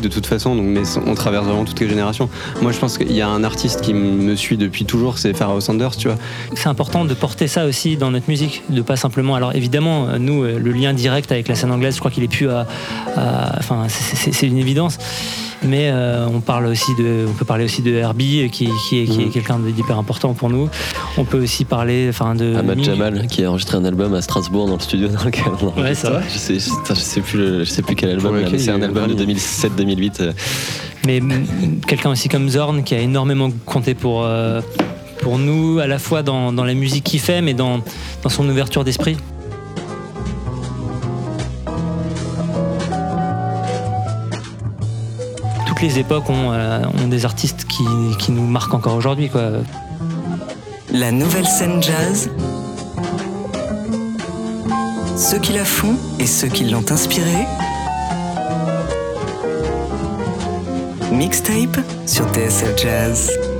De 0.00 0.08
toute 0.08 0.26
façon, 0.26 0.54
donc, 0.56 0.66
mais 0.66 0.82
on 1.06 1.14
traverse 1.14 1.44
vraiment 1.44 1.64
toutes 1.64 1.80
les 1.80 1.88
générations. 1.88 2.28
Moi, 2.60 2.72
je 2.72 2.78
pense 2.78 2.98
qu'il 2.98 3.12
y 3.12 3.20
a 3.20 3.28
un 3.28 3.44
artiste 3.44 3.80
qui 3.82 3.94
me 3.94 4.34
suit 4.36 4.56
depuis 4.56 4.84
toujours, 4.84 5.18
c'est 5.18 5.34
Pharoah 5.34 5.60
Sanders, 5.60 5.96
tu 5.96 6.08
vois. 6.08 6.18
C'est 6.54 6.68
important 6.68 7.04
de 7.04 7.14
porter 7.14 7.48
ça 7.48 7.66
aussi 7.66 7.96
dans 7.96 8.10
notre 8.10 8.28
musique, 8.28 8.62
de 8.68 8.82
pas 8.82 8.96
simplement. 8.96 9.34
Alors 9.34 9.54
évidemment, 9.54 10.18
nous, 10.18 10.44
euh, 10.44 10.58
le 10.58 10.72
lien 10.72 10.92
direct 10.92 11.32
avec 11.32 11.48
la 11.48 11.54
scène 11.54 11.70
anglaise, 11.70 11.94
je 11.94 12.00
crois 12.00 12.10
qu'il 12.10 12.22
est 12.22 12.28
plus 12.28 12.48
à. 12.48 12.66
enfin, 13.58 13.86
c'est 13.88 14.46
une 14.46 14.58
évidence. 14.58 14.98
Mais 15.64 15.90
euh, 15.92 16.26
on 16.26 16.40
parle 16.40 16.66
aussi 16.66 16.92
de, 16.96 17.24
on 17.28 17.32
peut 17.32 17.44
parler 17.44 17.64
aussi 17.64 17.82
de 17.82 17.92
Herbie, 17.92 18.48
qui, 18.50 18.68
qui 18.88 19.00
est, 19.00 19.04
qui 19.04 19.22
est 19.22 19.24
Mhm. 19.26 19.30
quelqu'un 19.30 19.58
d'hyper 19.60 19.96
important 19.98 20.34
pour 20.34 20.50
nous. 20.50 20.68
On 21.16 21.24
peut 21.24 21.40
aussi 21.42 21.64
parler, 21.64 22.06
enfin, 22.08 22.34
de. 22.34 22.54
Ahmad 22.56 22.78
Ming- 22.78 22.84
Jamal 22.84 23.26
qui 23.28 23.44
a 23.44 23.50
enregistré 23.50 23.76
un 23.78 23.84
album 23.84 24.12
à 24.14 24.22
Strasbourg 24.22 24.66
dans 24.66 24.74
le 24.74 24.80
studio 24.80 25.08
dans 25.08 25.22
lequel 25.24 25.44
on. 25.62 25.80
Ouais, 25.80 25.92
vrai. 25.92 26.22
Je 26.32 26.38
sais, 26.38 26.54
je, 26.58 26.70
je 26.88 26.94
sais 26.94 27.20
plus, 27.20 27.38
le- 27.38 27.64
je 27.64 27.70
sais 27.70 27.82
plus 27.82 27.94
quel 27.94 28.10
album, 28.10 28.34
là, 28.40 28.48
mais 28.50 28.58
c'est 28.58 28.70
un 28.70 28.82
album 28.82 29.06
de 29.06 29.14
Grammy. 29.14 29.34
2007-2008. 29.34 30.20
euh, 30.20 30.32
Mais 31.06 31.20
mm, 31.20 31.80
quelqu'un 31.86 32.10
aussi 32.10 32.28
comme 32.28 32.48
Zorn 32.48 32.82
qui 32.82 32.94
a 32.94 32.98
énormément 32.98 33.50
compté 33.64 33.94
pour, 33.94 34.22
euh, 34.24 34.60
pour 35.20 35.38
nous, 35.38 35.78
à 35.78 35.86
la 35.86 35.98
fois 36.00 36.22
dans, 36.24 36.52
dans 36.52 36.64
la 36.64 36.74
musique 36.74 37.04
qu'il 37.04 37.20
fait, 37.20 37.40
mais 37.42 37.54
dans, 37.54 37.80
dans 38.22 38.28
son 38.30 38.48
ouverture 38.48 38.82
d'esprit. 38.84 39.16
Époques 45.88 46.30
ont, 46.30 46.52
euh, 46.52 46.80
ont 47.02 47.08
des 47.08 47.24
artistes 47.24 47.64
qui, 47.64 48.30
nous 48.30 48.46
marquent 48.46 48.74
encore 48.74 48.94
aujourd'hui. 48.94 49.30
La 50.92 51.10
nouvelle 51.10 51.46
scène 51.46 51.82
jazz. 51.82 52.30
Ceux 55.16 55.38
qui 55.38 55.52
la 55.52 55.64
font 55.64 55.96
et 56.20 56.26
ceux 56.26 56.48
qui 56.48 56.64
l'ont 56.64 56.84
inspirée. 56.88 57.46
Mixtape 61.10 61.78
sur 62.06 62.26
TSF 62.32 62.76
Jazz. 62.80 63.51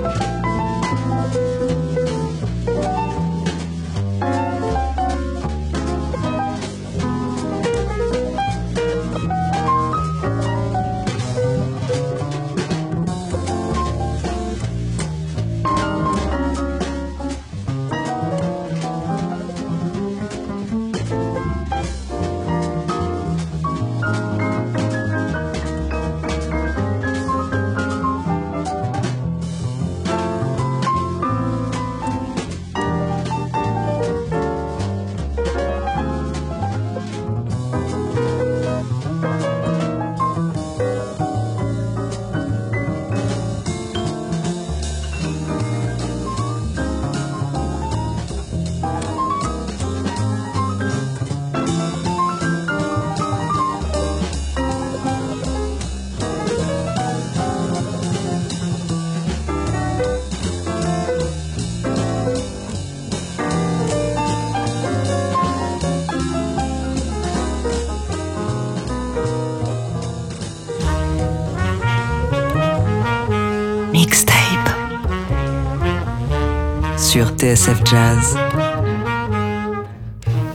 Sur 77.22 77.36
TSF 77.36 77.82
Jazz. 77.84 78.36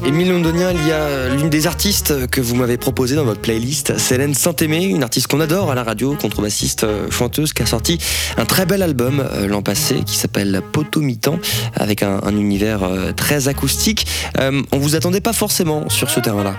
Émile 0.05 0.32
Londonien, 0.32 0.72
il 0.74 0.86
y 0.86 0.91
a 0.91 1.30
l'une 1.30 1.49
des 1.49 1.65
artistes 1.65 2.28
que 2.28 2.41
vous 2.41 2.55
m'avez 2.55 2.76
proposé 2.76 3.15
dans 3.15 3.24
votre 3.24 3.39
playlist, 3.39 3.97
c'est 3.97 4.15
Hélène 4.15 4.34
Saint-Aimé, 4.34 4.84
une 4.84 5.01
artiste 5.01 5.28
qu'on 5.28 5.39
adore 5.39 5.72
à 5.72 5.76
la 5.76 5.84
radio, 5.84 6.15
contrebassiste, 6.20 6.84
euh, 6.84 7.09
chanteuse, 7.09 7.53
qui 7.53 7.63
a 7.63 7.65
sorti 7.65 7.99
un 8.36 8.43
très 8.43 8.65
bel 8.65 8.82
album 8.82 9.22
euh, 9.22 9.47
l'an 9.47 9.61
passé 9.61 10.01
qui 10.05 10.18
s'appelle 10.18 10.61
Potomitan, 10.74 11.39
avec 11.74 12.03
un, 12.03 12.20
un 12.24 12.36
univers 12.36 12.84
euh, 12.84 13.13
très 13.13 13.47
acoustique. 13.47 14.05
Euh, 14.38 14.61
on 14.74 14.78
vous 14.78 14.95
attendait 14.95 15.22
pas 15.22 15.34
forcément 15.34 15.88
sur 15.88 16.09
ce 16.09 16.20
terrain-là. 16.20 16.55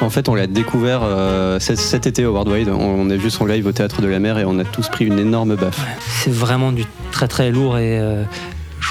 En 0.00 0.08
fait, 0.08 0.28
on 0.30 0.34
l'a 0.34 0.46
découvert 0.46 1.00
euh, 1.02 1.58
cet, 1.60 2.06
été 2.06 2.24
au 2.24 2.32
Worldwide. 2.32 2.70
On, 2.70 2.78
on 2.78 3.10
a 3.10 3.16
vu 3.16 3.30
son 3.30 3.44
live 3.44 3.66
au 3.66 3.72
Théâtre 3.72 4.00
de 4.00 4.08
la 4.08 4.18
Mer 4.18 4.38
et 4.38 4.44
on 4.46 4.58
a 4.58 4.64
tous 4.64 4.88
pris 4.88 5.04
une 5.04 5.18
énorme 5.18 5.56
baffe. 5.56 5.78
C'est 6.22 6.32
vraiment 6.32 6.72
du 6.72 6.84
très 7.12 7.28
très 7.28 7.50
lourd 7.50 7.76
et 7.76 7.98
euh, 7.98 8.24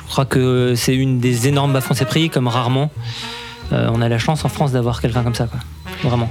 je 0.06 0.12
crois 0.12 0.26
que 0.26 0.74
c'est 0.76 0.96
une 0.96 1.20
des 1.20 1.48
énormes 1.48 1.80
qu'on 1.88 1.94
s'est 1.94 2.06
pris, 2.06 2.30
comme 2.30 2.48
rarement. 2.48 2.92
Euh, 3.72 3.90
on 3.94 4.02
a 4.02 4.10
la 4.10 4.18
chance 4.18 4.44
en 4.46 4.50
France 4.50 4.72
d'avoir 4.72 5.02
quelqu'un 5.02 5.24
comme 5.24 5.36
ça. 5.36 5.48
Vraiment. 6.04 6.30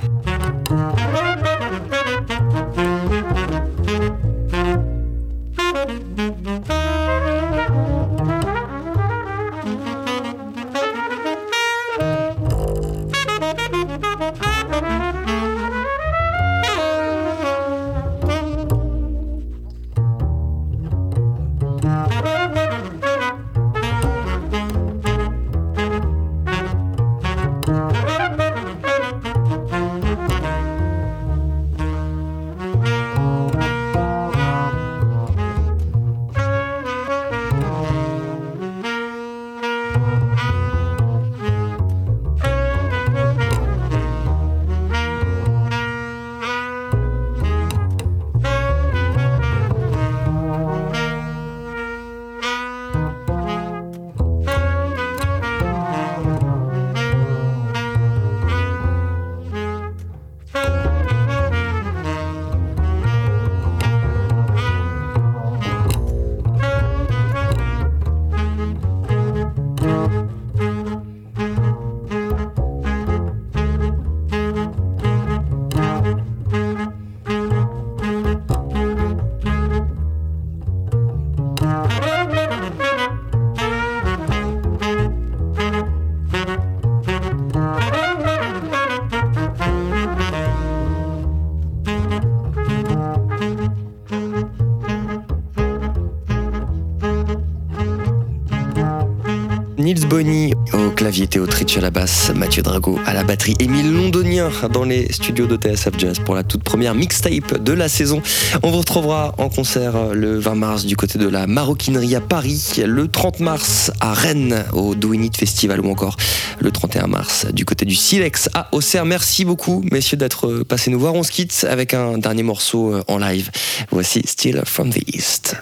Bonny 100.09 100.54
au 100.72 100.90
clavier, 100.90 101.26
Théo 101.26 101.46
Tritch 101.46 101.76
à 101.76 101.80
la 101.80 101.90
basse, 101.90 102.30
Mathieu 102.34 102.62
Drago 102.62 102.98
à 103.04 103.12
la 103.12 103.24
batterie, 103.24 103.54
Émile 103.59 103.92
Londonien 103.92 104.50
dans 104.72 104.84
les 104.84 105.12
studios 105.12 105.46
de 105.46 105.56
TSF 105.56 105.98
Jazz 105.98 106.18
pour 106.24 106.34
la 106.34 106.42
toute 106.42 106.62
première 106.62 106.94
mixtape 106.94 107.62
de 107.62 107.72
la 107.72 107.88
saison. 107.88 108.22
On 108.62 108.70
vous 108.70 108.78
retrouvera 108.78 109.34
en 109.36 109.50
concert 109.50 110.14
le 110.14 110.38
20 110.38 110.54
mars 110.54 110.86
du 110.86 110.96
côté 110.96 111.18
de 111.18 111.28
la 111.28 111.46
Maroquinerie 111.46 112.14
à 112.14 112.20
Paris, 112.22 112.82
le 112.84 113.09
30 113.09 113.40
mars 113.40 113.92
à 114.00 114.14
Rennes 114.14 114.64
au 114.72 114.94
Do 114.94 115.12
It 115.12 115.36
Festival 115.36 115.80
ou 115.80 115.90
encore 115.90 116.16
le 116.59 116.70
31 116.70 117.06
mars 117.06 117.46
du 117.52 117.64
côté 117.64 117.84
du 117.84 117.94
Silex 117.94 118.48
à 118.54 118.68
Auxerre. 118.72 119.04
Merci 119.04 119.44
beaucoup 119.44 119.84
messieurs 119.92 120.16
d'être 120.16 120.62
passés 120.62 120.90
nous 120.90 121.00
voir. 121.00 121.14
On 121.14 121.22
se 121.22 121.32
quitte 121.32 121.66
avec 121.68 121.92
un 121.92 122.16
dernier 122.16 122.42
morceau 122.42 122.94
en 123.09 123.18
live. 123.18 123.50
Voici 123.90 124.22
Still 124.26 124.62
from 124.64 124.90
the 124.90 125.02
East. 125.14 125.56